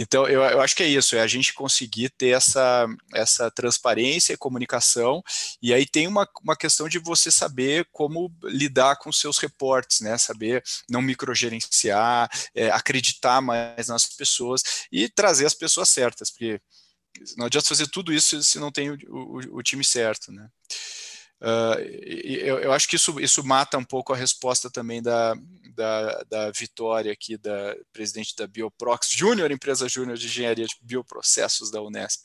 [0.00, 4.32] Então, eu, eu, acho que é isso, é a gente conseguir ter essa, essa transparência
[4.32, 5.24] e comunicação,
[5.60, 10.16] e aí tem uma, uma questão de você saber como lidar com seus reportes, né?
[10.16, 16.60] Saber não microgerenciar, é, acreditar mais nas pessoas e trazer as pessoas certas, porque
[17.36, 20.48] não adianta fazer tudo isso se não tem o, o, o time certo, né?
[21.40, 25.34] Uh, eu, eu, acho que isso, isso mata um pouco a resposta também da,
[25.72, 31.70] da, da Vitória aqui, da presidente da Bioprox Júnior, empresa júnior de engenharia de bioprocessos
[31.70, 32.22] da Unesp.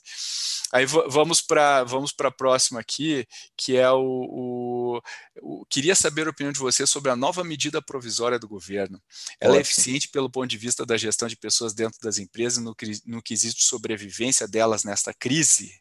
[0.71, 5.01] Aí vamos para vamos a próxima aqui, que é o, o,
[5.39, 8.99] o, Queria saber a opinião de você sobre a nova medida provisória do governo.
[9.39, 9.57] Ela é Ótimo.
[9.57, 13.21] é eficiente pelo ponto de vista da gestão de pessoas dentro das empresas, no, no
[13.21, 15.79] quesito de sobrevivência delas nesta crise?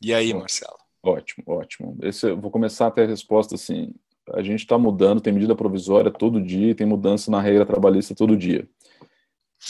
[0.00, 0.85] E aí, Marcelo?
[1.06, 1.96] Ótimo, ótimo.
[2.02, 3.94] Esse, vou começar a ter a resposta assim.
[4.34, 8.36] A gente está mudando, tem medida provisória todo dia, tem mudança na regra trabalhista todo
[8.36, 8.68] dia.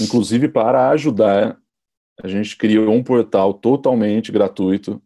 [0.01, 1.59] Inclusive para ajudar,
[2.23, 5.03] a gente criou um portal totalmente gratuito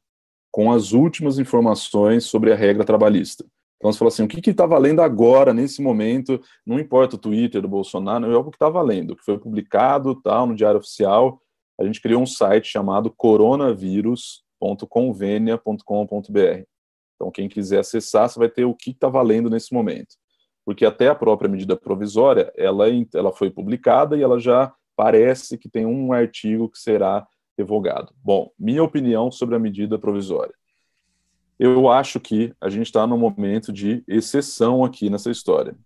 [0.52, 3.44] com as últimas informações sobre a regra trabalhista.
[3.76, 7.60] Então você fala assim, o que está valendo agora, nesse momento, não importa o Twitter
[7.60, 11.40] do Bolsonaro, é o que está valendo, o que foi publicado tal, no Diário Oficial.
[11.80, 16.64] A gente criou um site chamado Coronavírus www.convenia.com.br.
[17.16, 20.16] Então, quem quiser acessar, você vai ter o que está valendo nesse momento.
[20.64, 25.68] Porque até a própria medida provisória, ela, ela foi publicada e ela já parece que
[25.68, 28.12] tem um artigo que será revogado.
[28.22, 30.54] Bom, minha opinião sobre a medida provisória.
[31.58, 35.76] Eu acho que a gente está num momento de exceção aqui nessa história.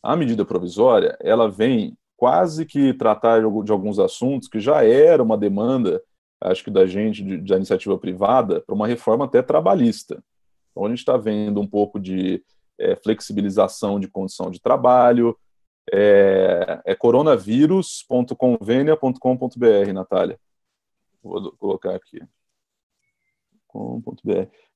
[0.00, 5.36] A medida provisória, ela vem quase que tratar de alguns assuntos que já era uma
[5.36, 6.00] demanda
[6.44, 10.22] acho que da gente, de, da iniciativa privada, para uma reforma até trabalhista.
[10.70, 12.42] Então, a gente está vendo um pouco de
[12.78, 15.36] é, flexibilização de condição de trabalho,
[15.90, 20.38] é, é coronavírus.convênia.com.br, Natália.
[21.22, 22.20] Vou colocar aqui.
[23.74, 24.02] Então,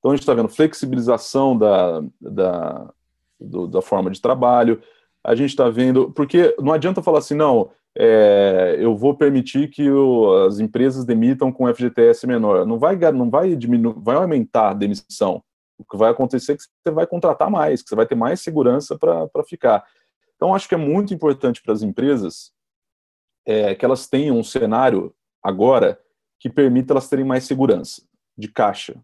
[0.05, 2.91] a gente está vendo flexibilização da, da,
[3.39, 4.81] do, da forma de trabalho,
[5.23, 6.11] a gente está vendo.
[6.11, 7.69] Porque não adianta falar assim, não,
[7.99, 12.63] é, eu vou permitir que o, as empresas demitam com FGTS menor.
[12.63, 15.43] Não vai, não vai diminuir, vai aumentar a demissão.
[15.79, 18.39] O que vai acontecer é que você vai contratar mais, que você vai ter mais
[18.39, 19.83] segurança para ficar.
[20.35, 22.51] Então, acho que é muito importante para as empresas
[23.47, 25.99] é, que elas tenham um cenário agora
[26.39, 28.03] que permita elas terem mais segurança
[28.37, 28.95] de caixa.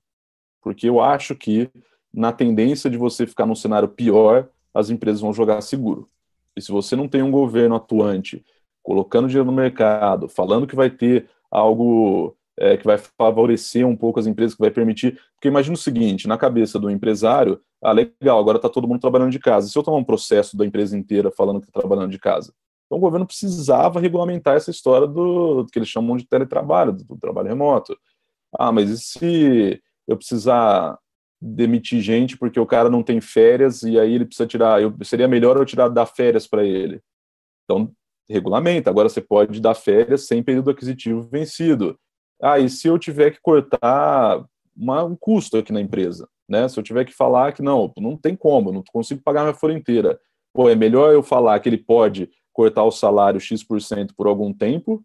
[0.61, 1.67] Porque eu acho que,
[2.13, 6.07] na tendência de você ficar num cenário pior, as empresas vão jogar seguro.
[6.55, 8.45] E se você não tem um governo atuante
[8.83, 14.19] colocando dinheiro no mercado, falando que vai ter algo é, que vai favorecer um pouco
[14.19, 15.19] as empresas, que vai permitir.
[15.35, 19.31] Porque imagina o seguinte: na cabeça do empresário, ah, legal, agora está todo mundo trabalhando
[19.31, 19.67] de casa.
[19.67, 22.53] Se eu tomar um processo da empresa inteira falando que está trabalhando de casa?
[22.85, 27.03] Então o governo precisava regulamentar essa história do, do que eles chamam de teletrabalho, do,
[27.03, 27.97] do trabalho remoto.
[28.57, 30.99] Ah, mas e se eu precisar
[31.41, 35.27] demitir gente porque o cara não tem férias e aí ele precisa tirar, eu, seria
[35.27, 37.01] melhor eu tirar dar férias para ele.
[37.65, 37.91] Então
[38.29, 38.89] regulamenta.
[38.89, 41.97] Agora você pode dar férias sem período aquisitivo vencido.
[42.41, 44.43] Ah, e se eu tiver que cortar
[44.75, 46.67] uma, um custo aqui na empresa, né?
[46.67, 49.73] Se eu tiver que falar que não, não tem como, não consigo pagar minha folha
[49.73, 50.19] inteira.
[50.53, 55.03] Pô, é melhor eu falar que ele pode cortar o salário X% por algum tempo,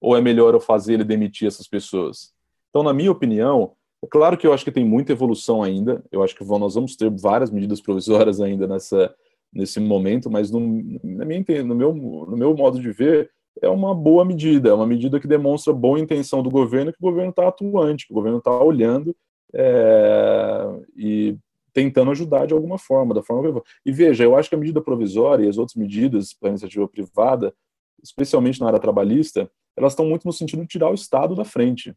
[0.00, 2.32] ou é melhor eu fazer ele demitir essas pessoas?
[2.70, 3.72] Então, na minha opinião,
[4.02, 6.96] é claro que eu acho que tem muita evolução ainda, eu acho que nós vamos
[6.96, 9.14] ter várias medidas provisórias ainda nessa,
[9.52, 13.30] nesse momento, mas no, minha, no, meu, no meu modo de ver,
[13.60, 17.08] é uma boa medida, é uma medida que demonstra boa intenção do governo, que o
[17.08, 19.16] governo está atuante, que o governo está olhando
[19.54, 21.38] é, e
[21.72, 24.80] tentando ajudar de alguma forma, da forma que E veja, eu acho que a medida
[24.80, 27.54] provisória e as outras medidas para iniciativa privada,
[28.02, 31.94] especialmente na área trabalhista, elas estão muito no sentido de tirar o Estado da frente.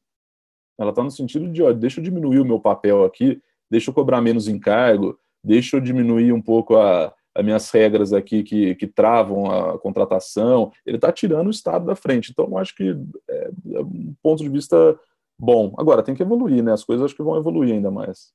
[0.78, 3.94] Ela está no sentido de, ó, deixa eu diminuir o meu papel aqui, deixa eu
[3.94, 8.88] cobrar menos encargo, deixa eu diminuir um pouco a, as minhas regras aqui que, que
[8.88, 10.72] travam a contratação.
[10.86, 12.32] Ele está tirando o Estado da frente.
[12.32, 12.96] Então, acho que
[13.30, 15.00] é, é um ponto de vista
[15.38, 15.74] bom.
[15.78, 16.74] Agora, tem que evoluir, né?
[16.74, 18.32] As coisas acho que vão evoluir ainda mais.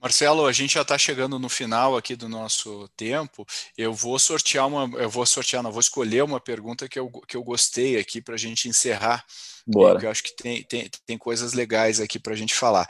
[0.00, 3.46] Marcelo, a gente já está chegando no final aqui do nosso tempo.
[3.78, 7.36] Eu vou sortear uma, eu vou sortear, não, vou escolher uma pergunta que eu, que
[7.36, 9.24] eu gostei aqui para a gente encerrar.
[9.64, 10.02] Bora.
[10.02, 12.88] Eu acho que tem, tem, tem coisas legais aqui para a gente falar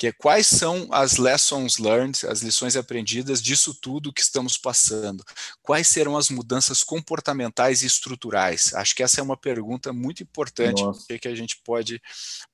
[0.00, 5.22] que é quais são as lessons learned, as lições aprendidas disso tudo que estamos passando?
[5.62, 8.72] Quais serão as mudanças comportamentais e estruturais?
[8.74, 11.18] Acho que essa é uma pergunta muito importante Nossa.
[11.18, 12.00] que a gente pode,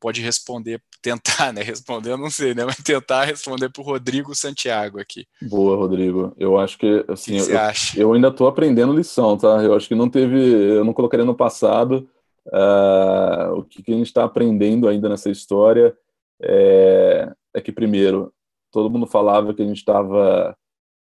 [0.00, 1.62] pode responder, tentar, né?
[1.62, 2.64] Responder, eu não sei, né?
[2.64, 5.24] Mas tentar responder para o Rodrigo Santiago aqui.
[5.40, 6.34] Boa, Rodrigo.
[6.36, 7.52] Eu acho que assim, que
[8.00, 9.62] eu, eu, ainda estou aprendendo lição, tá?
[9.62, 12.08] Eu acho que não teve, eu não colocaria no passado
[12.48, 15.96] uh, o que, que a gente está aprendendo ainda nessa história
[16.40, 18.32] é, é que, primeiro,
[18.70, 20.56] todo mundo falava que a gente estava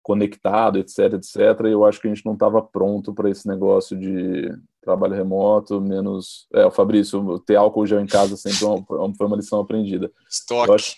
[0.01, 3.97] conectado, etc, etc, e eu acho que a gente não estava pronto para esse negócio
[3.97, 6.45] de trabalho remoto, menos...
[6.53, 10.11] É, o Fabrício, ter álcool gel em casa sempre foi uma lição aprendida.
[10.29, 10.95] Estoque acho,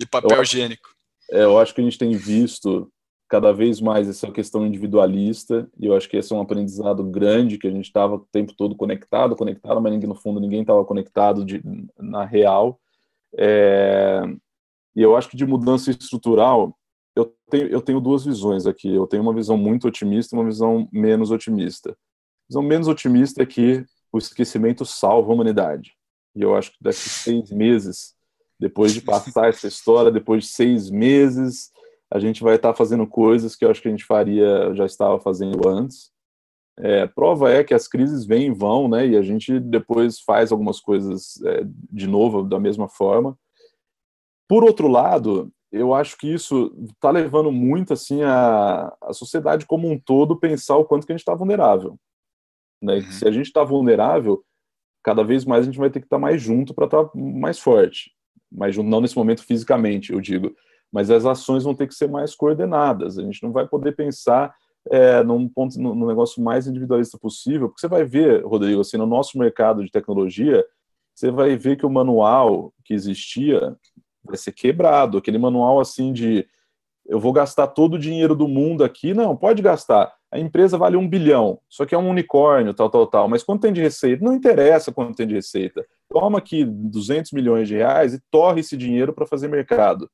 [0.00, 0.88] e papel higiênico.
[1.30, 2.88] É, eu acho que a gente tem visto
[3.28, 7.58] cada vez mais essa questão individualista, e eu acho que esse é um aprendizado grande,
[7.58, 11.44] que a gente estava o tempo todo conectado, conectado, mas no fundo ninguém estava conectado
[11.44, 11.60] de,
[11.98, 12.78] na real,
[13.38, 14.22] é,
[14.94, 16.76] e eu acho que de mudança estrutural,
[17.14, 18.94] eu tenho, eu tenho duas visões aqui.
[18.94, 21.90] Eu tenho uma visão muito otimista e uma visão menos otimista.
[21.90, 25.92] A visão menos otimista é que o esquecimento salva a humanidade.
[26.34, 28.14] E eu acho que daqui seis meses,
[28.58, 31.70] depois de passar essa história, depois de seis meses,
[32.10, 35.18] a gente vai estar fazendo coisas que eu acho que a gente faria, já estava
[35.20, 36.10] fazendo antes.
[36.78, 39.06] É, prova é que as crises vêm e vão, né?
[39.06, 43.36] E a gente depois faz algumas coisas é, de novo da mesma forma.
[44.48, 49.90] Por outro lado, eu acho que isso está levando muito assim a, a sociedade como
[49.90, 51.98] um todo pensar o quanto que a gente está vulnerável.
[52.82, 52.96] Né?
[52.96, 53.10] Uhum.
[53.10, 54.44] Se a gente está vulnerável,
[55.02, 57.10] cada vez mais a gente vai ter que estar tá mais junto para estar tá
[57.14, 58.12] mais forte.
[58.70, 60.54] Junto, não nesse momento fisicamente, eu digo,
[60.92, 63.18] mas as ações vão ter que ser mais coordenadas.
[63.18, 64.54] A gente não vai poder pensar
[64.90, 69.06] é, num ponto, no, negócio mais individualista possível, porque você vai ver, Rodrigo, assim, no
[69.06, 70.64] nosso mercado de tecnologia,
[71.14, 73.76] você vai ver que o manual que existia
[74.24, 76.46] vai ser quebrado, aquele manual assim de
[77.08, 80.12] eu vou gastar todo o dinheiro do mundo aqui, não, pode gastar.
[80.30, 83.28] A empresa vale um bilhão, só que é um unicórnio, tal, tal, tal.
[83.28, 84.24] Mas quanto tem de receita?
[84.24, 85.86] Não interessa quanto tem de receita.
[86.08, 90.10] Toma aqui 200 milhões de reais e torre esse dinheiro para fazer mercado.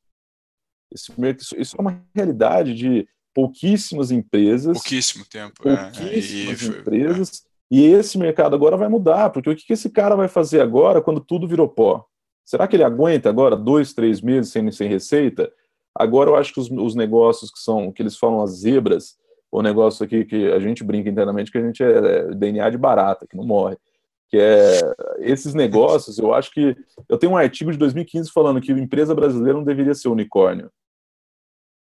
[0.93, 1.15] Isso,
[1.57, 4.75] isso é uma realidade de pouquíssimas empresas.
[4.75, 5.63] Pouquíssimo tempo.
[5.63, 7.43] Pouquíssimas é, e, empresas.
[7.47, 7.53] É.
[7.75, 11.21] E esse mercado agora vai mudar, porque o que esse cara vai fazer agora quando
[11.21, 12.05] tudo virou pó?
[12.45, 15.51] Será que ele aguenta agora dois, três meses sem, sem receita?
[15.95, 19.17] Agora eu acho que os, os negócios que são, que eles falam as zebras,
[19.51, 22.79] o negócio aqui que a gente brinca internamente que a gente é, é DNA de
[22.79, 23.77] barata, que não morre.
[24.29, 24.81] Que é
[25.19, 26.75] esses negócios, eu acho que.
[27.09, 30.71] Eu tenho um artigo de 2015 falando que a empresa brasileira não deveria ser unicórnio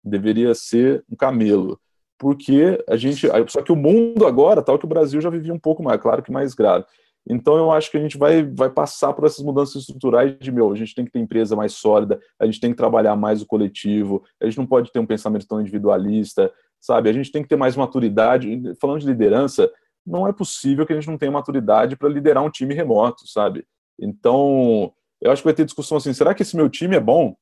[0.09, 1.79] deveria ser um camelo.
[2.19, 3.29] Porque a gente.
[3.49, 6.23] Só que o mundo agora, tal que o Brasil já vivia um pouco mais, claro
[6.23, 6.85] que mais grave.
[7.29, 10.73] Então eu acho que a gente vai, vai passar por essas mudanças estruturais de meu,
[10.73, 13.47] a gente tem que ter empresa mais sólida, a gente tem que trabalhar mais o
[13.47, 17.11] coletivo, a gente não pode ter um pensamento tão individualista, sabe?
[17.11, 18.49] A gente tem que ter mais maturidade.
[18.81, 19.71] Falando de liderança,
[20.07, 23.67] não é possível que a gente não tenha maturidade para liderar um time remoto, sabe?
[23.99, 27.35] Então, eu acho que vai ter discussão assim: será que esse meu time é bom?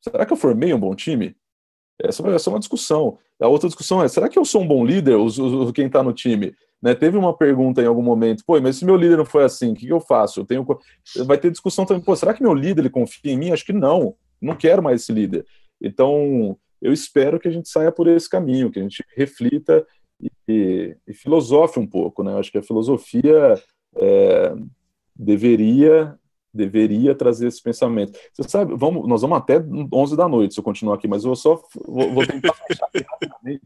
[0.00, 1.36] Será que eu formei um bom time?
[2.00, 3.18] Essa, essa é uma discussão.
[3.40, 5.16] A outra discussão é: será que eu sou um bom líder?
[5.16, 6.54] Os, os, quem está no time?
[6.80, 6.94] Né?
[6.94, 9.74] Teve uma pergunta em algum momento: pô, mas se meu líder não foi assim, o
[9.74, 10.40] que, eu faço?
[10.40, 10.66] Eu tenho,
[11.26, 13.50] vai ter discussão também: pô, será que meu líder ele confia em mim?
[13.50, 14.14] Acho que não.
[14.40, 15.44] Não quero mais esse líder.
[15.80, 19.84] Então, eu espero que a gente saia por esse caminho, que a gente reflita
[20.20, 22.22] e, e, e filosofe um pouco.
[22.22, 22.38] Né?
[22.38, 23.60] Acho que a filosofia
[23.96, 24.54] é,
[25.14, 26.17] deveria
[26.52, 28.18] deveria trazer esse pensamento.
[28.32, 31.36] Você sabe, vamos, nós vamos até 11 da noite se eu continuar aqui, mas eu
[31.36, 33.62] só vou, vou tentar fechar rapidamente.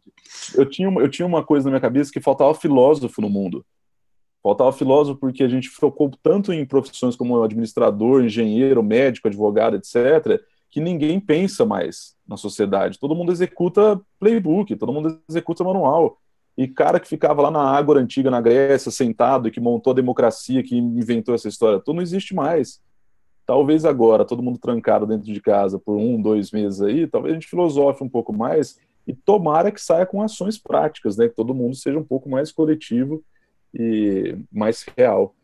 [0.54, 3.64] Eu tinha, eu tinha uma coisa na minha cabeça que faltava filósofo no mundo.
[4.42, 10.40] Faltava filósofo porque a gente focou tanto em profissões como administrador, engenheiro, médico, advogado, etc.,
[10.68, 12.98] que ninguém pensa mais na sociedade.
[12.98, 16.18] Todo mundo executa playbook, todo mundo executa manual.
[16.56, 19.96] E cara que ficava lá na Ágora Antiga, na Grécia, sentado, e que montou a
[19.96, 22.80] democracia, que inventou essa história, tudo não existe mais.
[23.46, 27.34] Talvez agora, todo mundo trancado dentro de casa por um, dois meses aí, talvez a
[27.34, 31.28] gente filosofe um pouco mais e tomara que saia com ações práticas, né?
[31.28, 33.22] Que todo mundo seja um pouco mais coletivo
[33.74, 35.34] e mais real.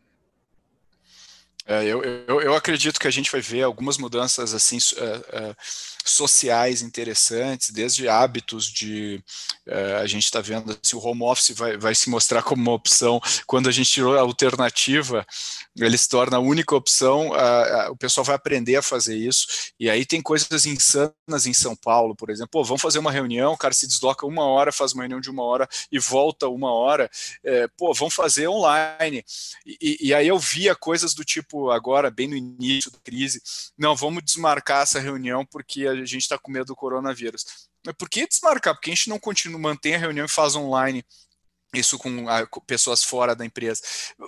[1.69, 5.55] É, eu, eu, eu, acredito que a gente vai ver algumas mudanças assim uh, uh,
[6.03, 9.23] sociais interessantes, desde hábitos de
[9.67, 12.71] uh, a gente está vendo se o home office vai, vai se mostrar como uma
[12.71, 13.21] opção.
[13.45, 15.23] Quando a gente tirou a alternativa,
[15.77, 17.29] ele se torna a única opção,
[17.91, 19.47] o pessoal vai aprender a fazer isso.
[19.79, 23.53] E aí tem coisas insanas em São Paulo, por exemplo, Pô, vamos fazer uma reunião,
[23.53, 26.73] o cara se desloca uma hora, faz uma reunião de uma hora e volta uma
[26.73, 27.09] hora,
[27.43, 29.23] é, pô, vamos fazer online.
[29.65, 33.41] E, e aí eu via coisas do tipo agora, bem no início da crise,
[33.77, 37.45] não, vamos desmarcar essa reunião porque a gente está com medo do coronavírus.
[37.85, 38.73] Mas por que desmarcar?
[38.73, 41.03] Porque a gente não continua, mantém a reunião e faz online
[41.73, 43.81] isso com, a, com, pessoas fora da empresa,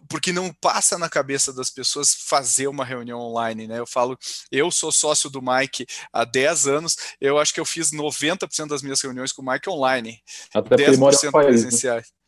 [0.08, 3.80] porque não passa na cabeça das pessoas fazer uma reunião online, né?
[3.80, 4.18] Eu falo,
[4.52, 8.84] eu sou sócio do Mike há 10 anos, eu acho que eu fiz 90% das
[8.84, 10.22] minhas reuniões com o Mike online,
[10.54, 12.08] Até 10% presenciais.
[12.08, 12.21] Né?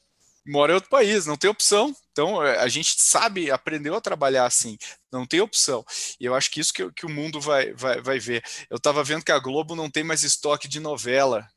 [0.46, 1.96] Mora em outro país, não tem opção.
[2.12, 4.78] Então, é, a gente sabe, aprendeu a trabalhar assim,
[5.12, 5.84] não tem opção.
[6.20, 8.44] E eu acho que isso que, que o mundo vai, vai, vai ver.
[8.70, 11.48] Eu estava vendo que a Globo não tem mais estoque de novela,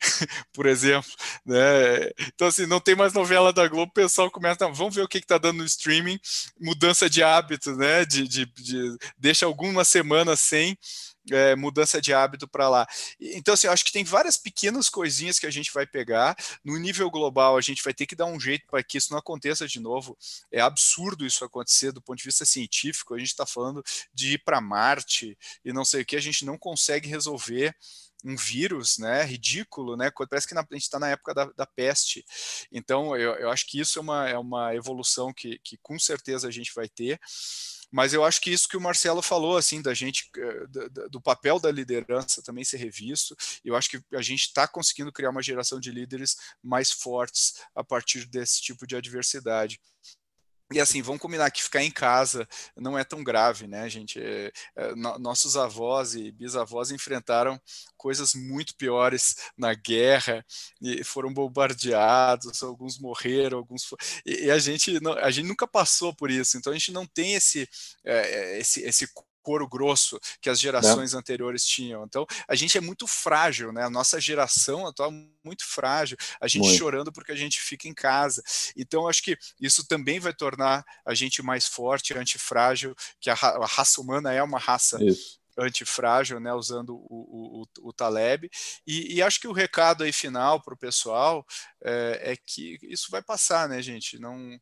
[0.52, 1.10] por exemplo.
[1.44, 2.10] Né?
[2.32, 5.18] Então, assim, não tem mais novela da Globo, o pessoal começa, vamos ver o que
[5.18, 6.18] está dando no streaming,
[6.60, 8.04] mudança de hábito, né?
[8.04, 10.78] De, de, de, deixa algumas semanas sem
[11.30, 12.86] é, mudança de hábito para lá.
[13.20, 16.36] Então, assim, eu acho que tem várias pequenas coisinhas que a gente vai pegar.
[16.64, 19.18] No nível global, a gente vai ter que dar um jeito para que isso não
[19.18, 20.16] aconteça de novo.
[20.50, 23.14] É absurdo isso acontecer do ponto de vista científico.
[23.14, 26.44] A gente está falando de ir para Marte e não sei o que, a gente
[26.44, 27.74] não consegue resolver
[28.24, 31.66] um vírus, né, ridículo, né, parece que na, a gente está na época da, da,
[31.66, 32.24] peste,
[32.72, 36.48] então eu, eu acho que isso é uma, é uma evolução que, que com certeza
[36.48, 37.20] a gente vai ter,
[37.94, 41.60] mas eu acho que isso que o Marcelo falou, assim, da gente, eh, do, papel
[41.60, 45.78] da liderança também ser revisto, eu acho que a gente está conseguindo criar uma geração
[45.78, 49.80] de líderes mais fortes a partir desse tipo de adversidade.
[50.74, 54.18] E assim, vamos combinar que ficar em casa não é tão grave, né, gente?
[54.20, 57.60] É, é, no, nossos avós e bisavós enfrentaram
[57.96, 60.44] coisas muito piores na guerra
[60.82, 63.88] e foram bombardeados, alguns morreram, alguns
[64.26, 67.06] e, e a gente não, a gente nunca passou por isso, então a gente não
[67.06, 67.68] tem esse
[68.04, 69.06] é, é esse, esse
[69.44, 71.16] couro grosso que as gerações é.
[71.16, 72.04] anteriores tinham.
[72.04, 73.84] Então, a gente é muito frágil, né?
[73.84, 76.16] A nossa geração atual é muito frágil.
[76.40, 76.78] A gente muito.
[76.78, 78.42] chorando porque a gente fica em casa.
[78.74, 83.50] Então, acho que isso também vai tornar a gente mais forte, antifrágil, que a, ra
[83.50, 88.50] a raça humana é uma raça isso antifrágil, né, usando o, o, o Taleb,
[88.86, 91.46] e, e, acho que o recado aí final para o pessoal
[91.82, 94.58] é, é, que isso vai passar, né, gente, não,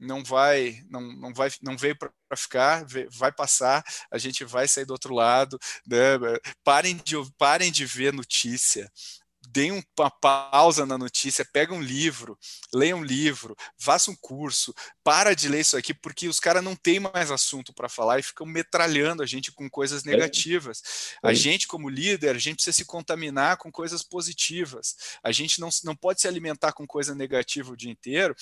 [0.00, 4.86] não vai, não, não vai, não veio para ficar, vai passar, a gente vai sair
[4.86, 6.18] do outro lado, né?
[6.64, 8.90] Parem de, parem de ver notícia,
[9.48, 12.38] deem uma pausa na notícia, pega um livro,
[12.72, 16.76] leia um livro, faça um curso, para de ler isso aqui, porque os caras não
[16.76, 20.10] têm mais assunto para falar e ficam metralhando a gente com coisas é.
[20.10, 20.82] negativas.
[21.22, 21.28] É.
[21.28, 24.94] A gente, como líder, a gente precisa se contaminar com coisas positivas.
[25.22, 28.36] A gente não, não pode se alimentar com coisa negativa o dia inteiro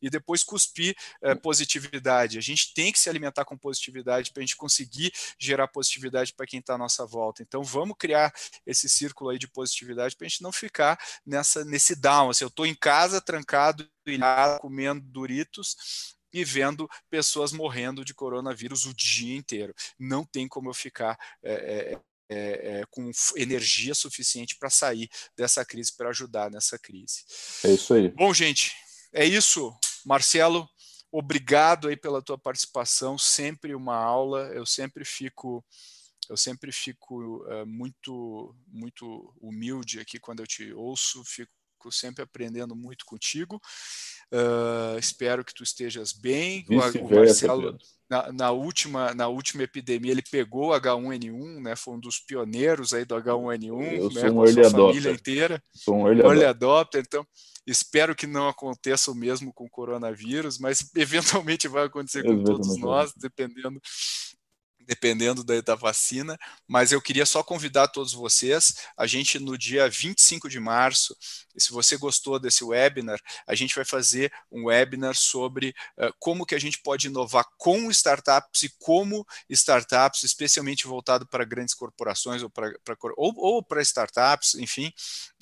[0.00, 2.38] e depois cuspir é, positividade.
[2.38, 6.46] A gente tem que se alimentar com positividade para a gente conseguir gerar positividade para
[6.46, 7.42] quem está à nossa volta.
[7.42, 8.32] Então vamos criar
[8.66, 12.30] esse círculo aí de positividade para a gente não ficar nessa nesse down.
[12.30, 13.88] Assim, eu estou em casa trancado,
[14.60, 15.76] comendo Doritos
[16.32, 19.72] e vendo pessoas morrendo de coronavírus o dia inteiro.
[19.98, 21.96] Não tem como eu ficar é,
[22.28, 27.24] é, é, com energia suficiente para sair dessa crise, para ajudar nessa crise.
[27.62, 28.08] É isso aí.
[28.08, 28.72] Bom, gente,
[29.14, 29.72] é isso,
[30.04, 30.68] Marcelo.
[31.10, 33.16] Obrigado aí pela tua participação.
[33.16, 34.48] Sempre uma aula.
[34.48, 35.64] Eu sempre fico,
[36.28, 41.22] eu sempre fico uh, muito, muito humilde aqui quando eu te ouço.
[41.24, 43.60] Fico sempre aprendendo muito contigo.
[44.34, 46.66] Uh, espero que tu estejas bem.
[46.68, 47.78] O, o Marcelo,
[48.10, 51.76] na, na, última, na última epidemia, ele pegou H1N1, né?
[51.76, 54.20] Foi um dos pioneiros aí do H1N1, Eu né?
[54.20, 55.62] Sou um com a sua família inteira.
[55.72, 57.04] Sou um early, early adopter.
[57.06, 57.24] Então,
[57.66, 62.76] Espero que não aconteça o mesmo com o coronavírus, mas eventualmente vai acontecer com todos
[62.78, 63.80] nós, dependendo
[64.86, 69.88] dependendo da, da, vacina, mas eu queria só convidar todos vocês, a gente no dia
[69.88, 71.16] 25 de março,
[71.56, 76.54] se você gostou desse webinar, a gente vai fazer um webinar sobre uh, como que
[76.54, 82.50] a gente pode inovar com startups e como startups, especialmente voltado para grandes corporações ou
[82.50, 82.74] para
[83.16, 84.92] ou, ou para startups, enfim,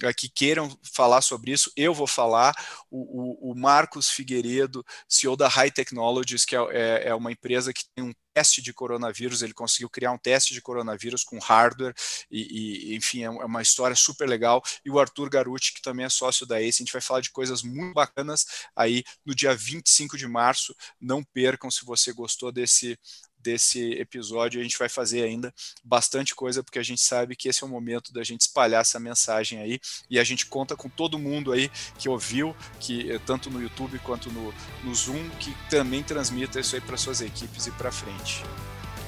[0.05, 2.55] uh, que queiram falar sobre isso, eu vou falar,
[2.91, 7.73] o, o, o Marcos Figueiredo, CEO da High Technologies, que é, é, é uma empresa
[7.73, 11.95] que tem um teste de coronavírus, ele conseguiu criar um teste de coronavírus com hardware,
[12.31, 14.63] e, e enfim, é, é uma história super legal.
[14.85, 17.31] E o Arthur Garuti, que também é sócio da ACE, a gente vai falar de
[17.31, 20.75] coisas muito bacanas aí no dia 25 de março.
[21.01, 22.99] Não percam se você gostou desse,
[23.43, 24.61] desse episódio.
[24.61, 25.53] A gente vai fazer ainda
[25.85, 29.01] bastante coisa, porque a gente sabe que esse é o momento da gente espalhar essa
[29.01, 29.81] mensagem aí.
[30.09, 33.99] E a gente conta com todo mundo aí que ouviu, que eh, tanto no YouTube
[34.01, 38.43] quanto no, no Zoom, que também transmita isso aí para suas equipes e para frente.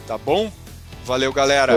[0.07, 0.53] Tá bom?
[1.05, 1.74] Valeu, galera.